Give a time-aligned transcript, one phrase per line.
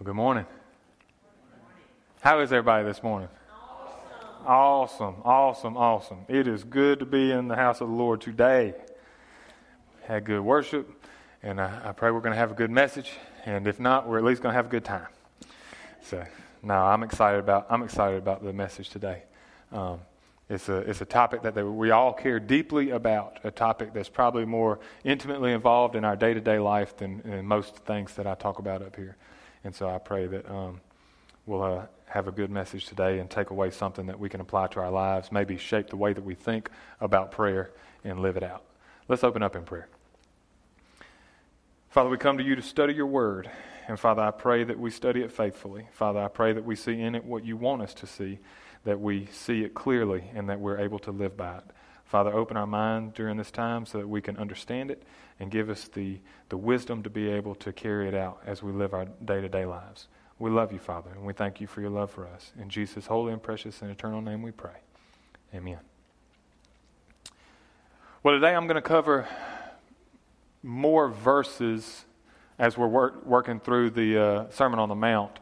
[0.00, 0.46] Well, good morning.
[2.22, 3.28] How is everybody this morning?
[4.46, 5.76] Awesome, awesome, awesome.
[5.76, 6.18] awesome.
[6.26, 8.72] It is good to be in the house of the Lord today.
[10.04, 10.88] Had good worship,
[11.42, 13.12] and I, I pray we're going to have a good message.
[13.44, 15.06] And if not, we're at least going to have a good time.
[16.02, 16.24] So,
[16.62, 17.66] no, I'm excited about.
[17.68, 19.24] I'm excited about the message today.
[19.70, 20.00] Um,
[20.48, 24.46] it's a, it's a topic that we all care deeply about, a topic that's probably
[24.46, 28.34] more intimately involved in our day to day life than, than, most things that I
[28.34, 29.18] talk about up here.
[29.64, 30.80] And so I pray that um,
[31.46, 34.68] we'll uh, have a good message today and take away something that we can apply
[34.68, 36.70] to our lives, maybe shape the way that we think
[37.00, 37.70] about prayer
[38.04, 38.64] and live it out.
[39.08, 39.88] Let's open up in prayer.
[41.90, 43.50] Father, we come to you to study your word.
[43.88, 45.88] And Father, I pray that we study it faithfully.
[45.92, 48.38] Father, I pray that we see in it what you want us to see
[48.84, 51.64] that we see it clearly and that we're able to live by it.
[52.10, 55.04] Father, open our mind during this time so that we can understand it
[55.38, 56.18] and give us the,
[56.48, 59.48] the wisdom to be able to carry it out as we live our day to
[59.48, 60.08] day lives.
[60.40, 62.50] We love you, Father, and we thank you for your love for us.
[62.60, 64.80] In Jesus' holy and precious and eternal name we pray.
[65.54, 65.78] Amen.
[68.24, 69.28] Well, today I'm going to cover
[70.64, 72.06] more verses
[72.58, 75.38] as we're work, working through the uh, Sermon on the Mount.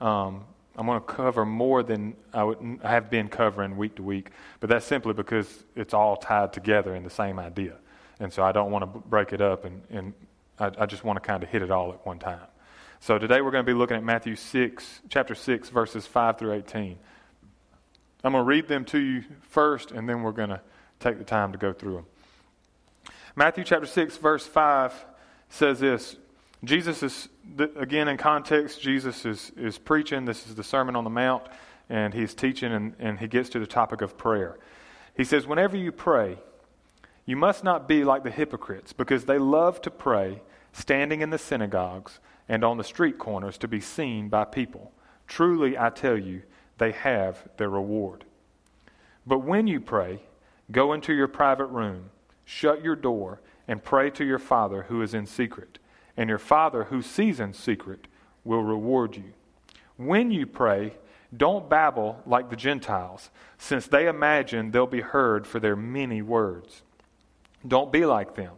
[0.00, 0.46] Um,
[0.78, 4.30] I'm going to cover more than I, would, I have been covering week to week,
[4.60, 7.74] but that's simply because it's all tied together in the same idea.
[8.20, 10.14] And so I don't want to break it up, and, and
[10.56, 12.46] I, I just want to kind of hit it all at one time.
[13.00, 16.52] So today we're going to be looking at Matthew 6, chapter 6, verses 5 through
[16.52, 16.96] 18.
[18.22, 20.60] I'm going to read them to you first, and then we're going to
[21.00, 22.06] take the time to go through them.
[23.34, 24.94] Matthew chapter 6, verse 5
[25.48, 26.16] says this
[26.64, 27.28] Jesus is,
[27.76, 30.24] again, in context, Jesus is, is preaching.
[30.24, 31.44] This is the Sermon on the Mount,
[31.88, 34.58] and he's teaching, and, and he gets to the topic of prayer.
[35.16, 36.38] He says, Whenever you pray,
[37.26, 40.42] you must not be like the hypocrites, because they love to pray
[40.72, 44.92] standing in the synagogues and on the street corners to be seen by people.
[45.28, 46.42] Truly, I tell you,
[46.78, 48.24] they have their reward.
[49.26, 50.22] But when you pray,
[50.72, 52.10] go into your private room,
[52.44, 55.78] shut your door, and pray to your Father who is in secret
[56.18, 58.08] and your Father who sees in secret
[58.44, 59.32] will reward you.
[59.96, 60.94] When you pray,
[61.34, 66.82] don't babble like the Gentiles, since they imagine they'll be heard for their many words.
[67.66, 68.54] Don't be like them,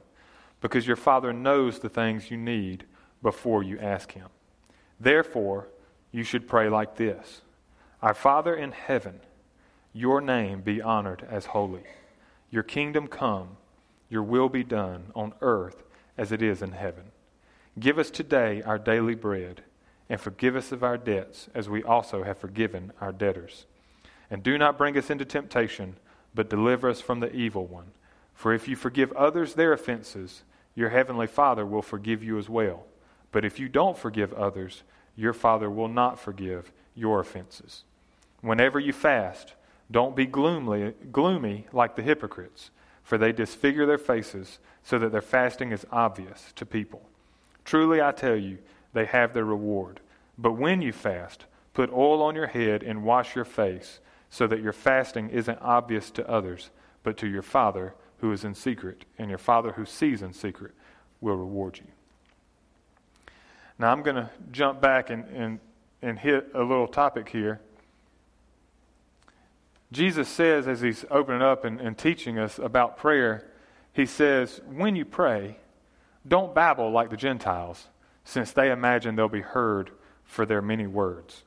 [0.62, 2.86] because your Father knows the things you need
[3.22, 4.28] before you ask Him.
[4.98, 5.68] Therefore,
[6.12, 7.42] you should pray like this
[8.00, 9.20] Our Father in heaven,
[9.92, 11.84] your name be honored as holy.
[12.50, 13.58] Your kingdom come,
[14.08, 15.82] your will be done on earth
[16.16, 17.12] as it is in heaven.
[17.78, 19.62] Give us today our daily bread,
[20.08, 23.66] and forgive us of our debts, as we also have forgiven our debtors.
[24.30, 25.96] And do not bring us into temptation,
[26.34, 27.92] but deliver us from the evil one.
[28.34, 30.42] For if you forgive others their offenses,
[30.74, 32.86] your heavenly Father will forgive you as well.
[33.32, 34.82] But if you don't forgive others,
[35.14, 37.84] your Father will not forgive your offenses.
[38.40, 39.54] Whenever you fast,
[39.90, 42.70] don't be gloomily, gloomy like the hypocrites,
[43.02, 47.02] for they disfigure their faces so that their fasting is obvious to people.
[47.70, 48.58] Truly, I tell you,
[48.94, 50.00] they have their reward.
[50.36, 54.60] But when you fast, put oil on your head and wash your face, so that
[54.60, 56.70] your fasting isn't obvious to others,
[57.04, 60.72] but to your Father who is in secret, and your Father who sees in secret
[61.20, 61.86] will reward you.
[63.78, 65.60] Now, I'm going to jump back and, and,
[66.02, 67.60] and hit a little topic here.
[69.92, 73.48] Jesus says, as he's opening up and, and teaching us about prayer,
[73.92, 75.59] he says, When you pray,
[76.26, 77.88] don't babble like the Gentiles,
[78.24, 79.90] since they imagine they'll be heard
[80.24, 81.44] for their many words.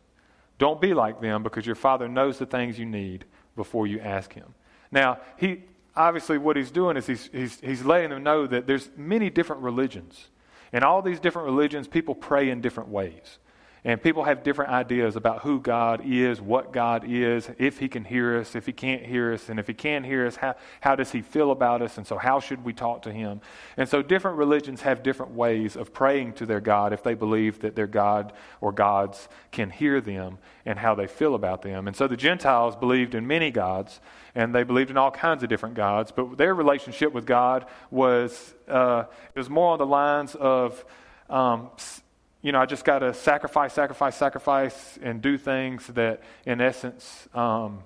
[0.58, 3.26] Don't be like them, because your Father knows the things you need
[3.56, 4.54] before you ask Him.
[4.92, 5.64] Now, he
[5.96, 9.62] obviously what he's doing is he's, he's, he's letting them know that there's many different
[9.62, 10.30] religions.
[10.72, 13.38] In all these different religions, people pray in different ways.
[13.86, 18.06] And people have different ideas about who God is, what God is, if He can
[18.06, 20.96] hear us, if He can't hear us, and if He can hear us, how, how
[20.96, 23.42] does He feel about us, and so how should we talk to Him?
[23.76, 27.60] And so different religions have different ways of praying to their God if they believe
[27.60, 28.32] that their God
[28.62, 31.86] or gods can hear them and how they feel about them.
[31.86, 34.00] And so the Gentiles believed in many gods,
[34.34, 38.54] and they believed in all kinds of different gods, but their relationship with God was,
[38.70, 39.04] uh,
[39.36, 40.86] was more on the lines of.
[41.30, 41.70] Um,
[42.44, 47.28] you know, I just got to sacrifice, sacrifice, sacrifice, and do things that, in essence,
[47.34, 47.84] um,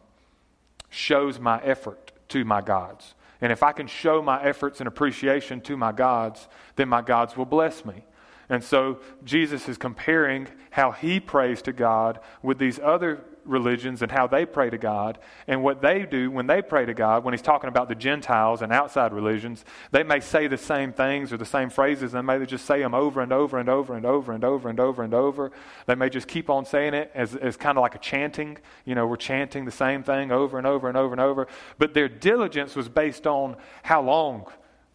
[0.89, 3.13] shows my effort to my gods.
[3.39, 7.38] And if I can show my efforts and appreciation to my gods, then my gods
[7.38, 8.04] will bless me.
[8.50, 14.12] And so Jesus is comparing how he prays to God with these other religions and
[14.12, 15.18] how they pray to God.
[15.48, 18.62] And what they do when they pray to God, when he's talking about the Gentiles
[18.62, 22.46] and outside religions, they may say the same things or the same phrases, they may
[22.46, 25.14] just say them over and over and over and over and over and over and
[25.14, 25.52] over.
[25.86, 28.58] They may just keep on saying it as, as kind of like a chanting.
[28.86, 31.48] You know, we're chanting the same thing over and over and over and over.
[31.78, 34.48] But their diligence was based on how long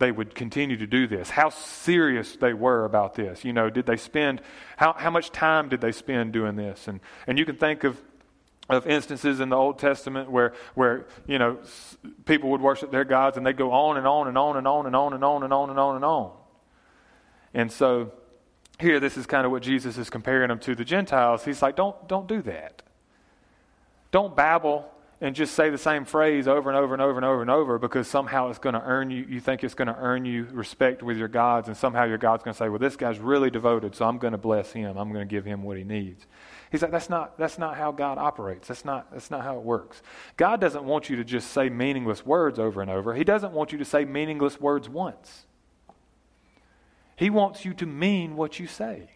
[0.02, 3.44] they would continue to do this, how serious they were about this.
[3.44, 4.42] You know, did they spend,
[4.76, 6.88] how, how much time did they spend doing this?
[6.88, 8.00] And, and you can think of
[8.68, 11.58] of instances in the Old Testament where, where you know,
[12.24, 14.86] people would worship their gods and they'd go on and on and on and on
[14.86, 16.32] and on and on and on and on and on.
[17.54, 18.12] And so
[18.80, 21.44] here, this is kind of what Jesus is comparing them to the Gentiles.
[21.44, 22.82] He's like, don't, don't do that.
[24.10, 24.88] Don't babble
[25.20, 27.78] and just say the same phrase over and over and over and over and over
[27.78, 31.00] because somehow it's going to earn you, you think it's going to earn you respect
[31.00, 33.94] with your gods, and somehow your God's going to say, well, this guy's really devoted,
[33.94, 34.96] so I'm going to bless him.
[34.96, 36.26] I'm going to give him what he needs.
[36.72, 38.68] He's like, that's not, that's not how God operates.
[38.68, 40.02] That's not, that's not how it works.
[40.38, 43.14] God doesn't want you to just say meaningless words over and over.
[43.14, 45.44] He doesn't want you to say meaningless words once.
[47.14, 49.10] He wants you to mean what you say.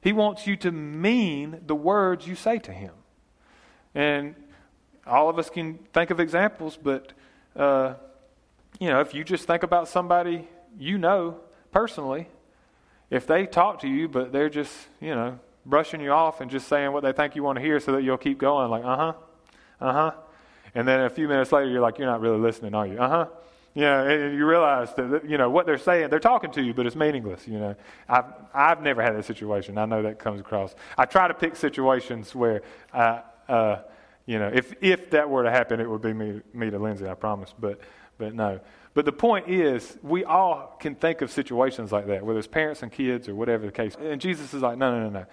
[0.00, 2.94] He wants you to mean the words you say to him.
[3.92, 4.36] And
[5.04, 7.12] all of us can think of examples, but,
[7.56, 7.94] uh,
[8.78, 10.48] you know, if you just think about somebody
[10.78, 11.40] you know
[11.72, 12.28] personally,
[13.10, 16.68] if they talk to you, but they're just, you know, brushing you off and just
[16.68, 18.96] saying what they think you want to hear so that you'll keep going, like, uh
[18.96, 19.12] huh,
[19.80, 20.12] uh huh.
[20.74, 22.98] And then a few minutes later, you're like, you're not really listening, are you?
[22.98, 23.26] Uh huh.
[23.74, 26.10] Yeah, and you realize that you know what they're saying.
[26.10, 27.48] They're talking to you, but it's meaningless.
[27.48, 27.76] You know,
[28.06, 29.78] I've I've never had that situation.
[29.78, 30.74] I know that comes across.
[30.98, 32.62] I try to pick situations where,
[32.92, 33.78] uh, uh,
[34.26, 37.08] you know, if if that were to happen, it would be me me to Lindsay.
[37.08, 37.54] I promise.
[37.58, 37.80] But
[38.18, 38.60] but no.
[38.94, 42.82] But the point is, we all can think of situations like that, whether it's parents
[42.82, 43.96] and kids or whatever the case.
[43.98, 45.26] And Jesus is like, no, no, no, no.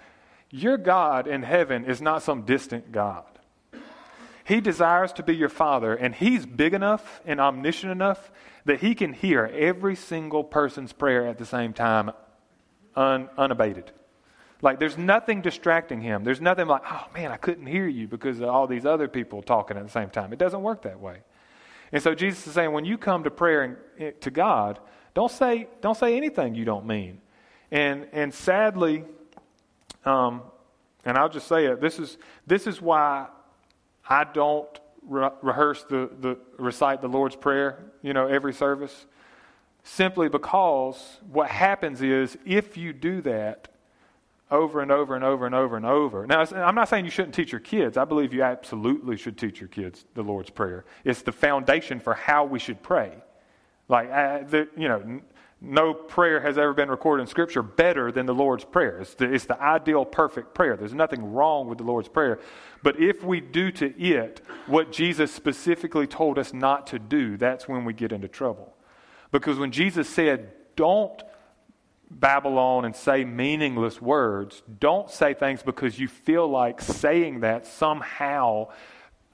[0.50, 3.24] Your God in heaven is not some distant God.
[4.44, 8.32] He desires to be your father, and he's big enough and omniscient enough
[8.64, 12.10] that he can hear every single person's prayer at the same time
[12.96, 13.92] un, unabated.
[14.62, 16.24] Like there's nothing distracting him.
[16.24, 19.42] There's nothing like, oh man, I couldn't hear you because of all these other people
[19.42, 20.32] talking at the same time.
[20.32, 21.18] It doesn't work that way.
[21.92, 24.78] And so Jesus is saying, when you come to prayer and, eh, to God,
[25.14, 27.20] don't say, don't say anything you don't mean.
[27.70, 29.04] And, and sadly,
[30.04, 30.42] um,
[31.04, 31.80] and I'll just say it.
[31.80, 33.28] This is this is why
[34.08, 34.68] I don't
[35.06, 37.92] re- rehearse the, the recite the Lord's Prayer.
[38.02, 39.06] You know, every service,
[39.82, 43.68] simply because what happens is if you do that
[44.50, 46.26] over and over and over and over and over.
[46.26, 47.96] Now, I'm not saying you shouldn't teach your kids.
[47.96, 50.84] I believe you absolutely should teach your kids the Lord's Prayer.
[51.04, 53.12] It's the foundation for how we should pray.
[53.88, 54.08] Like,
[54.50, 55.20] the, you know,
[55.60, 58.98] no prayer has ever been recorded in Scripture better than the Lord's Prayer.
[59.00, 60.76] It's the, it's the ideal, perfect prayer.
[60.76, 62.40] There's nothing wrong with the Lord's Prayer.
[62.82, 67.68] But if we do to it what Jesus specifically told us not to do, that's
[67.68, 68.74] when we get into trouble.
[69.32, 71.22] Because when Jesus said, don't
[72.10, 77.66] babble on and say meaningless words, don't say things because you feel like saying that
[77.66, 78.68] somehow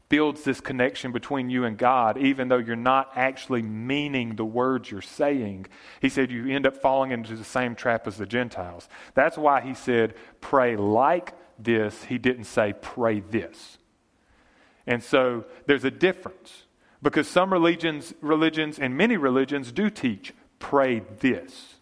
[0.09, 4.91] builds this connection between you and God, even though you're not actually meaning the words
[4.91, 5.67] you're saying.
[6.01, 8.89] He said you end up falling into the same trap as the Gentiles.
[9.15, 12.05] That's why he said, pray like this.
[12.05, 13.79] He didn't say, pray this.
[14.87, 16.65] And so there's a difference
[17.03, 21.75] because some religions, religions and many religions do teach, pray this.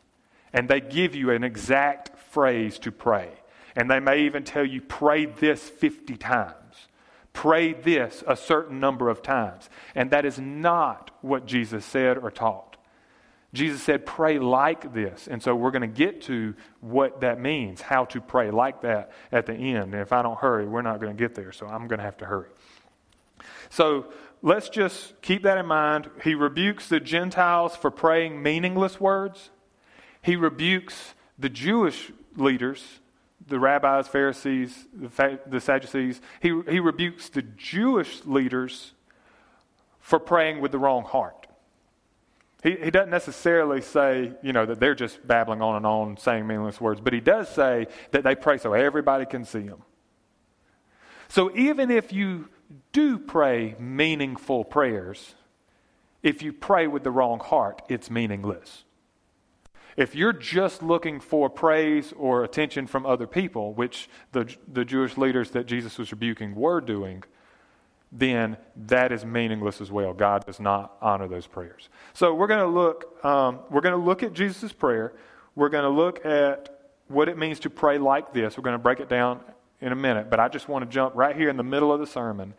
[0.53, 3.31] And they give you an exact phrase to pray.
[3.77, 6.55] And they may even tell you, pray this 50 times.
[7.35, 9.69] Pray this a certain number of times.
[9.95, 12.79] And that is not what Jesus said or taught.
[13.53, 15.29] Jesus said, pray like this.
[15.29, 19.13] And so we're going to get to what that means, how to pray like that
[19.31, 19.93] at the end.
[19.93, 21.53] And if I don't hurry, we're not going to get there.
[21.53, 22.49] So I'm going to have to hurry.
[23.69, 24.07] So
[24.43, 26.11] let's just keep that in mind.
[26.23, 29.51] He rebukes the Gentiles for praying meaningless words,
[30.23, 33.01] he rebukes the Jewish leaders
[33.47, 36.21] the rabbis, Pharisees, the, Sadducees.
[36.41, 38.93] He, he rebukes the Jewish leaders
[40.01, 41.47] for praying with the wrong heart.
[42.63, 46.47] He, he doesn't necessarily say, you know, that they're just babbling on and on, saying
[46.47, 49.83] meaningless words, but he does say that they pray so everybody can see them.
[51.29, 52.49] So even if you
[52.93, 55.35] do pray meaningful prayers,
[56.23, 58.85] if you pray with the wrong heart, it's meaningless.
[59.97, 65.17] If you're just looking for praise or attention from other people, which the, the Jewish
[65.17, 67.23] leaders that Jesus was rebuking were doing,
[68.11, 70.13] then that is meaningless as well.
[70.13, 71.89] God does not honor those prayers.
[72.13, 73.25] So we're going to look.
[73.25, 75.15] Um, we're going to look at Jesus' prayer.
[75.55, 76.71] we're going to look at
[77.09, 78.57] what it means to pray like this.
[78.57, 79.41] We're going to break it down
[79.81, 82.01] in a minute, but I just want to jump right here in the middle of
[82.01, 82.55] the sermon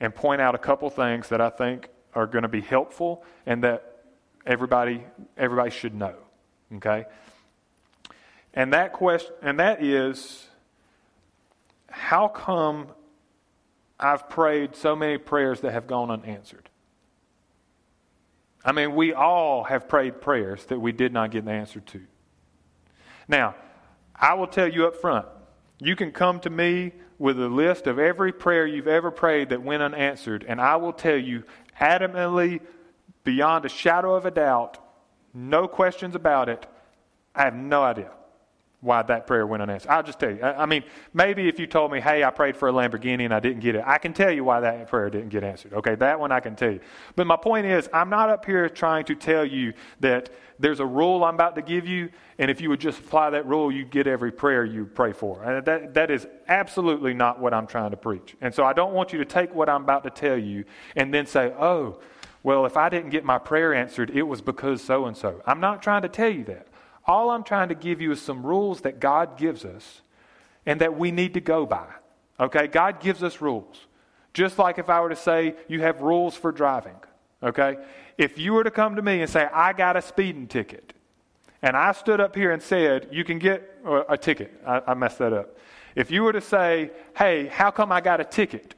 [0.00, 3.64] and point out a couple things that I think are going to be helpful and
[3.64, 4.04] that
[4.46, 5.04] everybody
[5.36, 6.14] everybody should know.
[6.76, 7.06] Okay?
[8.54, 10.46] And that question and that is
[11.88, 12.88] how come
[13.98, 16.68] I've prayed so many prayers that have gone unanswered?
[18.64, 22.02] I mean, we all have prayed prayers that we did not get an answer to.
[23.26, 23.54] Now,
[24.14, 25.26] I will tell you up front,
[25.78, 29.62] you can come to me with a list of every prayer you've ever prayed that
[29.62, 31.44] went unanswered, and I will tell you
[31.80, 32.60] adamantly,
[33.24, 34.78] beyond a shadow of a doubt,
[35.38, 36.66] no questions about it,
[37.34, 38.10] I have no idea
[38.80, 39.90] why that prayer went unanswered.
[39.90, 40.40] I'll just tell you.
[40.40, 43.40] I, mean, maybe if you told me, hey, I prayed for a Lamborghini and I
[43.40, 45.72] didn't get it, I can tell you why that prayer didn't get answered.
[45.72, 46.80] Okay, that one I can tell you.
[47.16, 50.30] But my point is, I'm not up here trying to tell you that
[50.60, 53.46] there's a rule I'm about to give you, and if you would just apply that
[53.46, 55.42] rule, you'd get every prayer you pray for.
[55.42, 58.36] And that, that is absolutely not what I'm trying to preach.
[58.40, 60.64] And so I don't want you to take what I'm about to tell you
[60.94, 61.98] and then say, oh,
[62.48, 65.42] well, if I didn't get my prayer answered, it was because so and so.
[65.44, 66.66] I'm not trying to tell you that.
[67.04, 70.00] All I'm trying to give you is some rules that God gives us
[70.64, 71.84] and that we need to go by.
[72.40, 72.66] Okay?
[72.66, 73.84] God gives us rules.
[74.32, 76.94] Just like if I were to say, you have rules for driving.
[77.42, 77.76] Okay?
[78.16, 80.94] If you were to come to me and say, I got a speeding ticket,
[81.60, 83.78] and I stood up here and said, you can get
[84.08, 84.58] a ticket.
[84.66, 85.58] I, I messed that up.
[85.94, 88.74] If you were to say, hey, how come I got a ticket?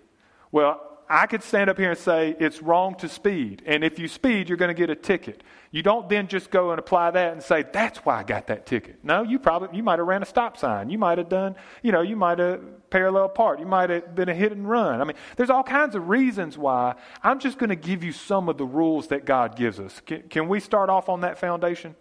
[0.50, 3.64] Well, I could stand up here and say it's wrong to speed.
[3.66, 5.42] And if you speed, you're going to get a ticket.
[5.72, 8.64] You don't then just go and apply that and say, that's why I got that
[8.64, 9.00] ticket.
[9.02, 10.88] No, you probably, you might have ran a stop sign.
[10.88, 13.60] You might have done, you know, you might have parallel parked.
[13.60, 15.00] You might have been a hit and run.
[15.00, 16.94] I mean, there's all kinds of reasons why.
[17.24, 20.00] I'm just going to give you some of the rules that God gives us.
[20.06, 21.96] Can, can we start off on that foundation?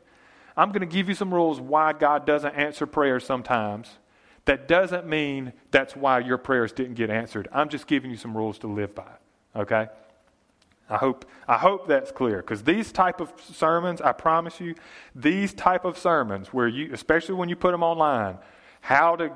[0.56, 3.98] I'm going to give you some rules why God doesn't answer prayers sometimes
[4.50, 7.48] that doesn't mean that's why your prayers didn't get answered.
[7.52, 9.12] I'm just giving you some rules to live by.
[9.56, 9.88] Okay?
[10.90, 14.74] I hope, I hope that's clear because these type of sermons, I promise you,
[15.14, 18.40] these type of sermons where you, especially when you put them online,
[18.82, 19.34] how to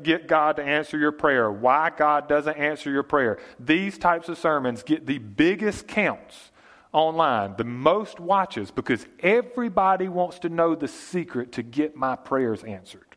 [0.00, 4.38] get God to answer your prayer, why God doesn't answer your prayer, these types of
[4.38, 6.52] sermons get the biggest counts
[6.92, 12.62] online, the most watches because everybody wants to know the secret to get my prayers
[12.62, 13.11] answered.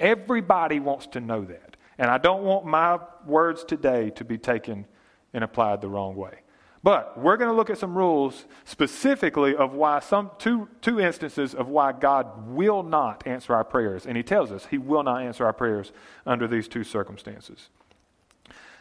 [0.00, 1.76] Everybody wants to know that.
[1.98, 4.86] And I don't want my words today to be taken
[5.34, 6.40] and applied the wrong way.
[6.82, 11.54] But we're going to look at some rules specifically of why some two two instances
[11.54, 14.06] of why God will not answer our prayers.
[14.06, 15.92] And he tells us he will not answer our prayers
[16.24, 17.68] under these two circumstances.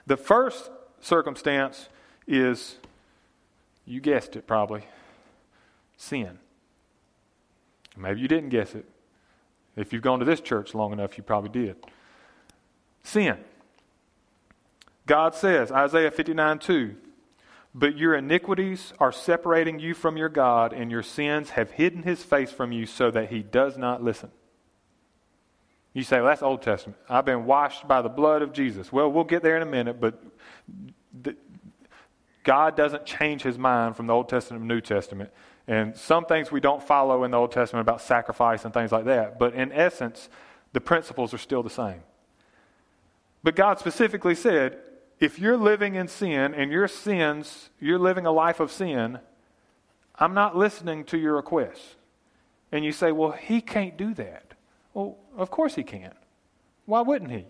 [0.08, 0.72] The first
[1.02, 1.90] circumstance
[2.26, 2.78] is
[3.86, 4.86] you guessed it probably
[5.98, 6.40] sin.
[7.98, 8.86] Maybe you didn't guess it.
[9.76, 11.78] If you've gone to this church long enough, you probably did.
[13.04, 13.38] Sin.
[15.06, 16.96] God says, Isaiah 59 2,
[17.74, 22.24] but your iniquities are separating you from your God, and your sins have hidden his
[22.24, 24.32] face from you so that he does not listen.
[25.94, 27.00] You say, well, that's Old Testament.
[27.10, 28.92] I've been washed by the blood of Jesus.
[28.92, 30.22] Well, we'll get there in a minute, but
[31.22, 31.36] the,
[32.44, 35.32] God doesn't change his mind from the Old Testament to New Testament.
[35.70, 39.06] And some things we don't follow in the Old Testament about sacrifice and things like
[39.06, 39.38] that.
[39.38, 40.28] But in essence,
[40.74, 42.02] the principles are still the same.
[43.44, 44.80] But God specifically said,
[45.20, 49.20] if you're living in sin and your sins, you're living a life of sin,
[50.16, 51.98] I'm not listening to your requests.
[52.72, 54.56] And you say, well, he can't do that.
[54.96, 56.14] Well, of course he can.
[56.88, 57.46] Why wouldn't he?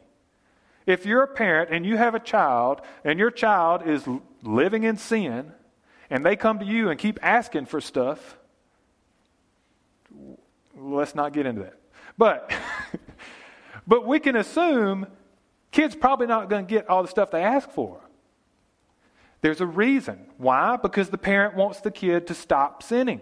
[0.86, 4.04] If you're a parent and you have a child and your child is
[4.44, 5.54] living in sin,
[6.10, 8.38] and they come to you and keep asking for stuff,
[10.76, 11.80] let's not get into that.
[12.18, 12.52] But
[13.88, 15.08] but we can assume
[15.72, 18.02] kids probably not going to get all the stuff they ask for.
[19.42, 20.26] There's a reason.
[20.38, 20.78] Why?
[20.78, 23.22] Because the parent wants the kid to stop sinning.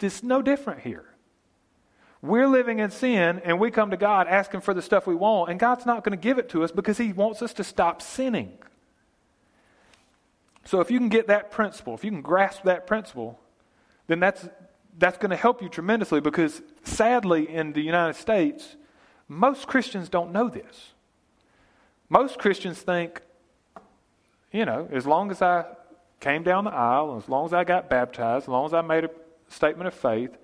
[0.00, 1.04] It's no different here.
[2.22, 5.50] We're living in sin and we come to God asking for the stuff we want,
[5.50, 8.02] and God's not going to give it to us because He wants us to stop
[8.02, 8.58] sinning.
[10.66, 13.38] So if you can get that principle, if you can grasp that principle,
[14.08, 14.48] then that's,
[14.98, 18.76] that's going to help you tremendously because sadly in the United States,
[19.28, 20.92] most Christians don't know this.
[22.08, 23.20] Most Christians think,
[24.52, 25.64] you know, as long as I
[26.20, 29.04] came down the aisle, as long as I got baptized, as long as I made
[29.04, 29.10] a
[29.48, 30.36] statement of faith,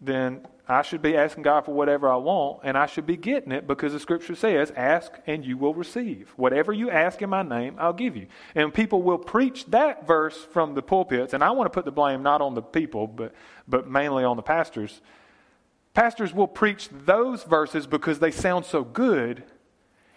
[0.00, 3.50] then I should be asking God for whatever I want, and I should be getting
[3.50, 6.32] it because the scripture says, Ask and you will receive.
[6.36, 8.28] Whatever you ask in my name, I'll give you.
[8.54, 11.90] And people will preach that verse from the pulpits, and I want to put the
[11.90, 13.34] blame not on the people, but,
[13.66, 15.00] but mainly on the pastors.
[15.92, 19.42] Pastors will preach those verses because they sound so good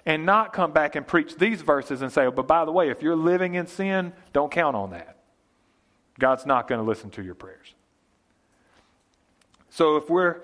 [0.06, 2.90] and not come back and preach these verses and say, oh, but by the way,
[2.90, 5.18] if you're living in sin, don't count on that.
[6.20, 7.74] God's not going to listen to your prayers.
[9.74, 10.42] So if we're,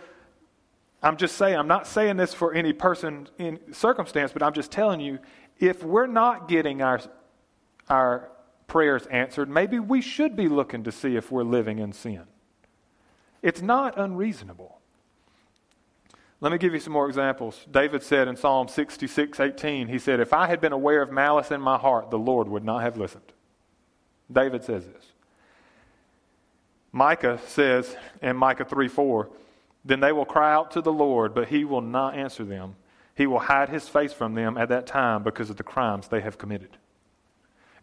[1.04, 4.72] I'm just saying, I'm not saying this for any person in circumstance, but I'm just
[4.72, 5.20] telling you,
[5.60, 7.00] if we're not getting our,
[7.90, 8.32] our
[8.66, 12.24] prayers answered, maybe we should be looking to see if we're living in sin.
[13.44, 14.80] It's not unreasonable.
[16.42, 17.68] Let me give you some more examples.
[17.70, 21.52] David said in Psalm 66 18, he said, If I had been aware of malice
[21.52, 23.32] in my heart, the Lord would not have listened.
[24.32, 25.06] David says this.
[26.92, 29.30] Micah says in Micah 3 4,
[29.86, 32.76] Then they will cry out to the Lord, but he will not answer them.
[33.16, 36.22] He will hide his face from them at that time because of the crimes they
[36.22, 36.78] have committed.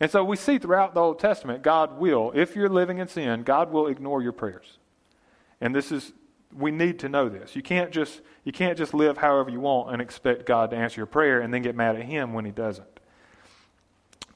[0.00, 3.42] And so we see throughout the Old Testament, God will, if you're living in sin,
[3.42, 4.78] God will ignore your prayers.
[5.60, 6.12] And this is,
[6.54, 7.56] we need to know this.
[7.56, 11.00] You can't just, you can't just live however you want and expect God to answer
[11.00, 12.86] your prayer and then get mad at Him when He doesn't.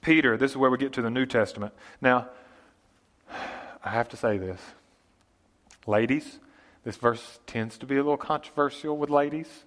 [0.01, 1.75] Peter, this is where we get to the New Testament.
[2.01, 2.29] Now,
[3.83, 4.61] I have to say this.
[5.87, 6.39] Ladies,
[6.85, 9.65] this verse tends to be a little controversial with ladies,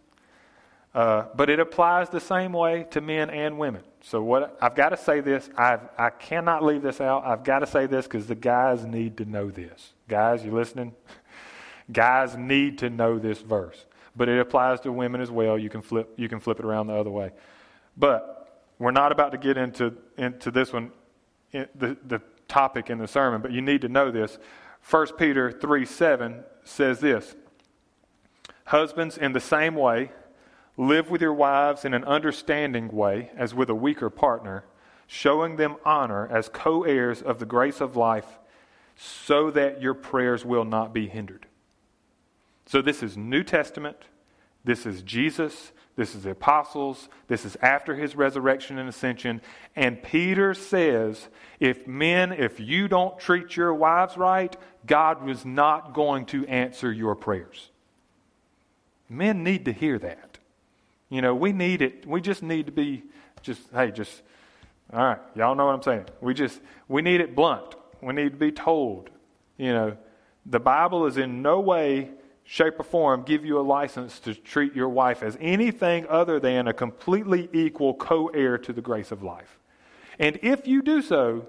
[0.94, 3.84] uh, but it applies the same way to men and women.
[4.02, 5.50] So what I've got to say this.
[5.58, 7.26] i I cannot leave this out.
[7.26, 9.94] I've got to say this because the guys need to know this.
[10.08, 10.94] Guys, you listening?
[11.92, 15.58] guys need to know this verse, but it applies to women as well.
[15.58, 16.14] You can flip.
[16.18, 17.32] You can flip it around the other way,
[17.98, 20.92] but we're not about to get into into this one.
[21.52, 24.38] The the topic in the sermon, but you need to know this.
[24.90, 27.36] 1 Peter 3 7 says this
[28.66, 30.12] Husbands, in the same way,
[30.78, 34.66] live with your wives in an understanding way as with a weaker partner,
[35.08, 38.40] showing them honor as co heirs of the grace of life,
[38.96, 41.46] so that your prayers will not be hindered.
[42.66, 43.98] So, this is New Testament.
[44.64, 45.74] This is Jesus.
[45.96, 47.08] This is the apostles.
[47.28, 49.42] This is after his resurrection and ascension.
[49.76, 51.28] And Peter says,
[51.60, 54.56] if men, if you don't treat your wives right,
[54.88, 57.70] God was not going to answer your prayers.
[59.08, 60.40] Men need to hear that.
[61.10, 62.08] You know, we need it.
[62.08, 63.04] We just need to be
[63.44, 64.24] just, hey, just,
[64.92, 66.06] all right, y'all know what I'm saying.
[66.22, 67.76] We just, we need it blunt.
[68.02, 69.12] We need to be told.
[69.58, 69.98] You know,
[70.46, 72.10] the Bible is in no way
[72.44, 76.68] shape, or form give you a license to treat your wife as anything other than
[76.68, 79.60] a completely equal co heir to the grace of life.
[80.20, 81.48] And if you do so,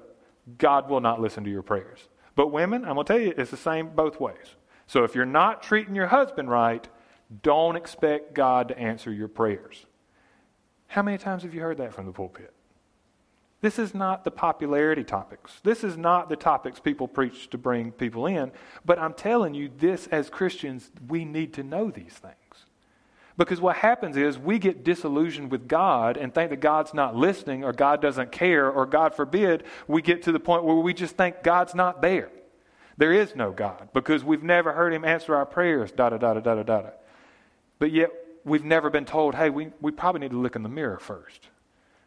[0.59, 2.09] God will not listen to your prayers.
[2.37, 4.57] But women, I'm going to tell you, it's the same both ways.
[4.87, 6.87] So if you're not treating your husband right,
[7.43, 9.87] don't expect God to answer your prayers.
[10.87, 12.53] How many times have you heard that from the pulpit?
[13.65, 15.61] This is not the popularity topics.
[15.63, 18.53] This is not the topics people preach to bring people in.
[18.85, 22.67] But I'm telling you, this as Christians, we need to know these things.
[23.39, 27.65] Because what happens is we get disillusioned with God and think that God's not listening
[27.65, 31.17] or God doesn't care or God forbid, we get to the point where we just
[31.17, 32.31] think God's not there.
[32.99, 36.35] There is no God because we've never heard him answer our prayers, da da da
[36.35, 36.91] da da da.
[37.79, 38.11] But yet
[38.45, 41.49] we've never been told, hey, we, we probably need to look in the mirror first.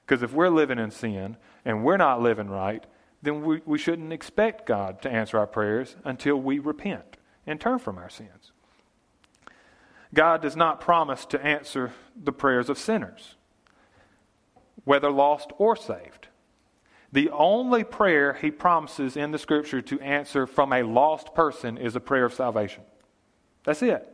[0.07, 2.85] Because if we're living in sin and we're not living right,
[3.21, 7.77] then we, we shouldn't expect God to answer our prayers until we repent and turn
[7.77, 8.53] from our sins.
[10.13, 13.35] God does not promise to answer the prayers of sinners,
[14.85, 16.29] whether lost or saved.
[17.11, 21.97] The only prayer he promises in the scripture to answer from a lost person is
[21.97, 22.83] a prayer of salvation.
[23.65, 24.07] That's it.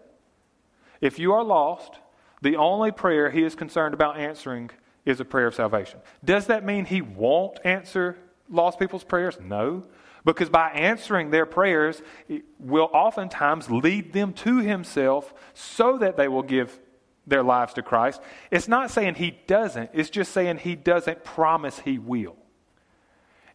[1.02, 2.00] If you are lost,
[2.42, 4.72] the only prayer he is concerned about answering
[5.06, 6.00] is a prayer of salvation.
[6.24, 8.18] Does that mean he won't answer
[8.50, 9.38] lost people's prayers?
[9.42, 9.84] No.
[10.26, 16.30] Because by answering their prayers, it will oftentimes lead them to himself so that they
[16.30, 16.80] will give
[17.28, 18.22] their lives to Christ.
[18.52, 22.36] It's not saying he doesn't, it's just saying he doesn't promise he will.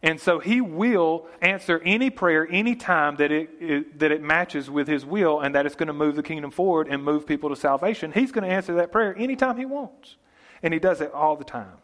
[0.01, 4.87] And so he will answer any prayer anytime that it, it, that it matches with
[4.87, 7.55] his will and that it's going to move the kingdom forward and move people to
[7.55, 8.13] salvation.
[8.13, 10.15] He's going to answer that prayer anytime he wants.
[10.61, 11.77] And he does it all the time.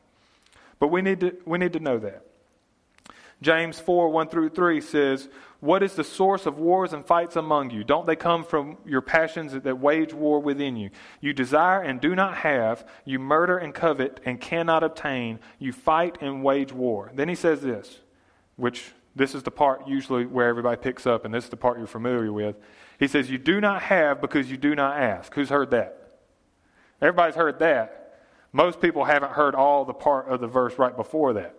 [0.79, 2.25] But we need to, we need to know that.
[3.41, 7.69] James 4 1 through 3 says, What is the source of wars and fights among
[7.69, 7.83] you?
[7.83, 10.89] Don't they come from your passions that wage war within you?
[11.21, 12.87] You desire and do not have.
[13.03, 15.39] You murder and covet and cannot obtain.
[15.59, 17.11] You fight and wage war.
[17.13, 17.99] Then he says this,
[18.55, 21.77] which this is the part usually where everybody picks up, and this is the part
[21.77, 22.57] you're familiar with.
[22.99, 25.33] He says, You do not have because you do not ask.
[25.33, 26.19] Who's heard that?
[27.01, 28.04] Everybody's heard that.
[28.55, 31.57] Most people haven't heard all the part of the verse right before that.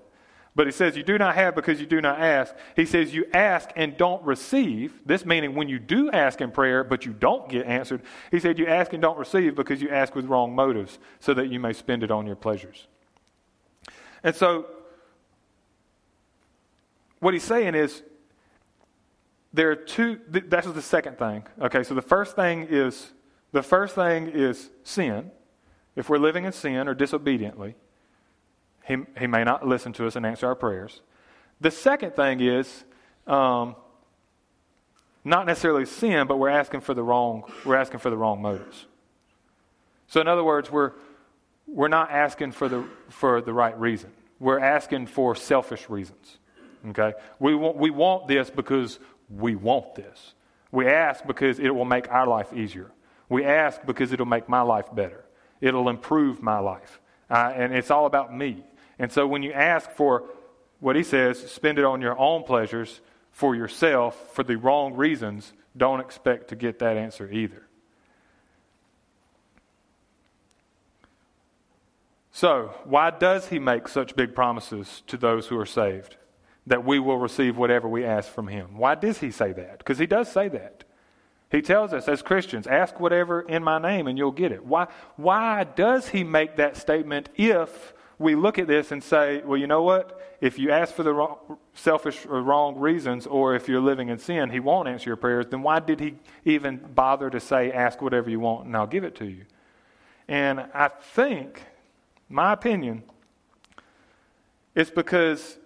[0.54, 2.54] But he says, You do not have because you do not ask.
[2.74, 4.94] He says, You ask and don't receive.
[5.04, 8.00] This meaning when you do ask in prayer, but you don't get answered.
[8.30, 11.50] He said, You ask and don't receive because you ask with wrong motives, so that
[11.50, 12.86] you may spend it on your pleasures.
[14.22, 14.64] And so,
[17.20, 18.02] what he's saying is,
[19.52, 21.44] there are two, that's the second thing.
[21.60, 23.12] Okay, so the first thing is,
[23.52, 25.30] the first thing is sin.
[25.96, 27.74] If we're living in sin or disobediently,
[28.86, 31.00] he, he may not listen to us and answer our prayers.
[31.60, 32.84] The second thing is
[33.26, 33.74] um,
[35.24, 38.86] not necessarily sin, but we're asking for the wrong, we're asking for the wrong motives.
[40.06, 40.92] So in other words, we're,
[41.66, 44.10] we're not asking for the, for the right reason.
[44.38, 46.38] We're asking for selfish reasons.
[46.90, 47.14] Okay?
[47.40, 50.34] We want, we want this because we want this.
[50.70, 52.92] We ask because it will make our life easier.
[53.28, 55.25] We ask because it'll make my life better.
[55.60, 57.00] It'll improve my life.
[57.30, 58.64] Uh, and it's all about me.
[58.98, 60.24] And so when you ask for
[60.80, 63.00] what he says, spend it on your own pleasures
[63.32, 67.66] for yourself for the wrong reasons, don't expect to get that answer either.
[72.32, 76.16] So, why does he make such big promises to those who are saved?
[76.66, 78.76] That we will receive whatever we ask from him.
[78.76, 79.78] Why does he say that?
[79.78, 80.84] Because he does say that.
[81.50, 84.64] He tells us as Christians, ask whatever in my name and you'll get it.
[84.64, 89.58] Why, why does he make that statement if we look at this and say, well,
[89.58, 90.20] you know what?
[90.40, 94.18] If you ask for the wrong, selfish or wrong reasons, or if you're living in
[94.18, 98.00] sin, he won't answer your prayers, then why did he even bother to say, ask
[98.02, 99.44] whatever you want and I'll give it to you?
[100.28, 101.62] And I think,
[102.28, 103.04] my opinion,
[104.74, 105.58] it's because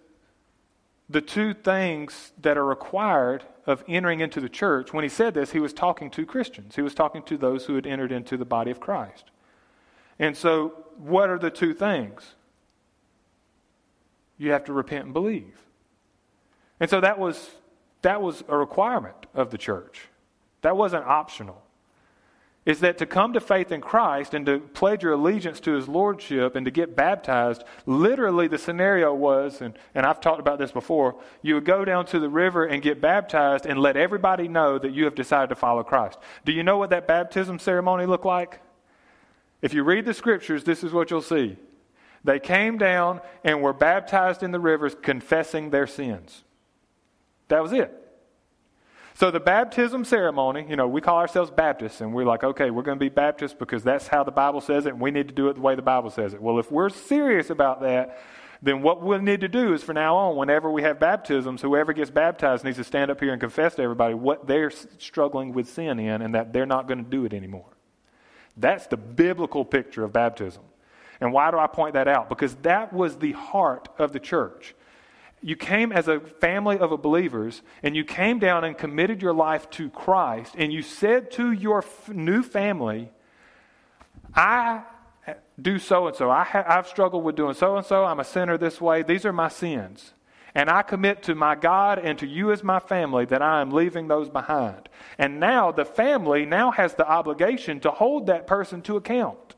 [1.09, 5.53] the two things that are required of entering into the church, when he said this,
[5.53, 6.77] he was talking to Christians.
[6.77, 9.31] He was talking to those who had entered into the body of Christ.
[10.19, 12.35] And so, what are the two things?
[14.41, 15.61] you have to repent and believe.
[16.81, 17.51] And so that was,
[18.01, 20.09] that was a requirement of the church.
[20.63, 21.63] That wasn't optional.
[22.71, 25.89] Is that to come to faith in Christ and to pledge your allegiance to his
[25.89, 30.71] lordship and to get baptized, literally the scenario was, and, and I've talked about this
[30.71, 34.79] before, you would go down to the river and get baptized and let everybody know
[34.79, 36.21] that you have decided to follow Christ.
[36.45, 38.61] Do you know what that baptism ceremony looked like?
[39.63, 41.57] If you read the scriptures, this is what you'll see.
[42.23, 46.45] They came down and were baptized in the rivers, confessing their sins.
[47.49, 48.00] That was it.
[49.21, 52.83] So the baptism ceremony, you know, we call ourselves Baptists, and we're like, okay, we're
[52.83, 55.35] going to be Baptists because that's how the Bible says it, and we need to
[55.35, 56.41] do it the way the Bible says it.
[56.41, 58.19] Well, if we're serious about that,
[58.63, 61.93] then what we'll need to do is from now on, whenever we have baptisms, whoever
[61.93, 65.69] gets baptized needs to stand up here and confess to everybody what they're struggling with
[65.69, 67.77] sin in and that they're not going to do it anymore.
[68.57, 70.63] That's the biblical picture of baptism.
[71.21, 72.31] And why do I point that out?
[72.31, 74.75] Because that was the heart of the church.
[75.43, 79.71] You came as a family of believers, and you came down and committed your life
[79.71, 83.11] to Christ, and you said to your f- new family,
[84.35, 84.83] I
[85.61, 86.31] do so and so.
[86.31, 88.05] I've struggled with doing so and so.
[88.05, 89.03] I'm a sinner this way.
[89.03, 90.13] These are my sins.
[90.55, 93.71] And I commit to my God and to you as my family that I am
[93.71, 94.89] leaving those behind.
[95.17, 99.55] And now the family now has the obligation to hold that person to account.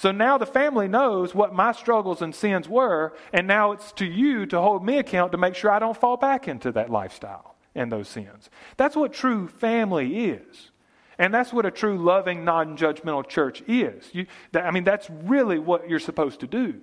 [0.00, 4.06] So now the family knows what my struggles and sins were, and now it's to
[4.06, 7.54] you to hold me account to make sure I don't fall back into that lifestyle
[7.74, 8.48] and those sins.
[8.78, 10.70] That's what true family is.
[11.18, 14.08] And that's what a true loving, non judgmental church is.
[14.14, 16.80] You, I mean, that's really what you're supposed to do.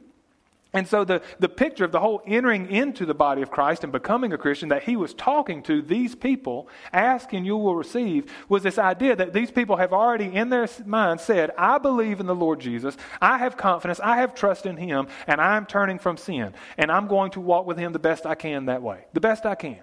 [0.74, 3.92] And so the, the picture of the whole entering into the body of Christ and
[3.92, 8.32] becoming a Christian that he was talking to these people, ask and you will receive,
[8.50, 12.26] was this idea that these people have already in their mind said, I believe in
[12.26, 16.18] the Lord Jesus, I have confidence, I have trust in him, and I'm turning from
[16.18, 16.54] sin.
[16.78, 19.06] And I'm going to walk with him the best I can that way.
[19.14, 19.80] The best I can.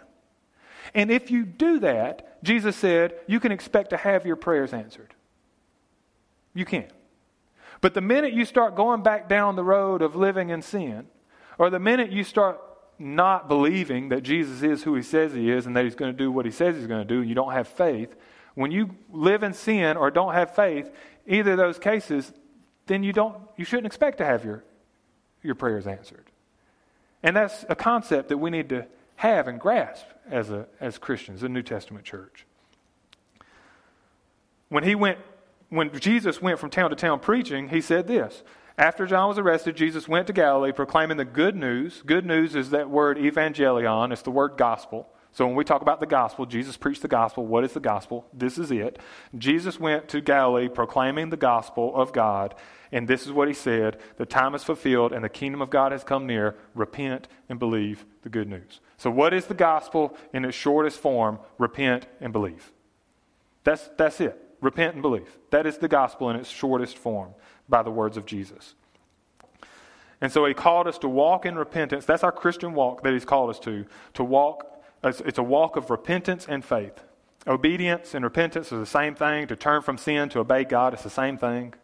[0.95, 5.15] And if you do that, Jesus said, you can expect to have your prayers answered.
[6.53, 6.89] You can.
[7.85, 11.05] But the minute you start going back down the road of living in sin,
[11.59, 12.59] or the minute you start
[12.99, 16.17] not believing that Jesus is who he says he is and that he's going to
[16.17, 18.17] do what he says he's going to do, and you don't have faith,
[18.55, 20.91] when you live in sin or don't have faith,
[21.27, 22.33] either of those cases,
[22.87, 24.65] then you don't you shouldn't expect to have your
[25.43, 26.25] your prayers answered.
[27.23, 31.43] And that's a concept that we need to have and grasp as a as Christians,
[31.43, 32.47] a New Testament church.
[34.71, 35.19] When he went
[35.75, 38.43] when Jesus went from town to town preaching, he said this.
[38.77, 42.03] After John was arrested, Jesus went to Galilee proclaiming the good news.
[42.05, 45.09] Good news is that word evangelion, it's the word gospel.
[45.33, 47.45] So when we talk about the gospel, Jesus preached the gospel.
[47.45, 48.25] What is the gospel?
[48.33, 49.01] This is it.
[49.37, 52.55] Jesus went to Galilee proclaiming the gospel of God,
[52.93, 55.91] and this is what he said The time is fulfilled, and the kingdom of God
[55.91, 56.57] has come near.
[56.75, 58.81] Repent and believe the good news.
[58.97, 61.41] So, what is the gospel in its shortest form?
[61.59, 62.73] Repent and believe.
[63.65, 64.44] That's, that's it.
[64.65, 65.29] Repent and believe.
[65.51, 67.35] That is the gospel in its shortest form
[67.69, 68.75] by the words of Jesus.
[70.23, 72.07] And so he called us to walk in repentance.
[72.07, 73.85] That's our Christian walk that he's called us to.
[74.15, 77.05] To walk, it's a walk of repentance and faith.
[77.47, 79.49] Obedience and repentance are the same thing.
[79.49, 81.75] To turn from sin to obey God, it's the same thing.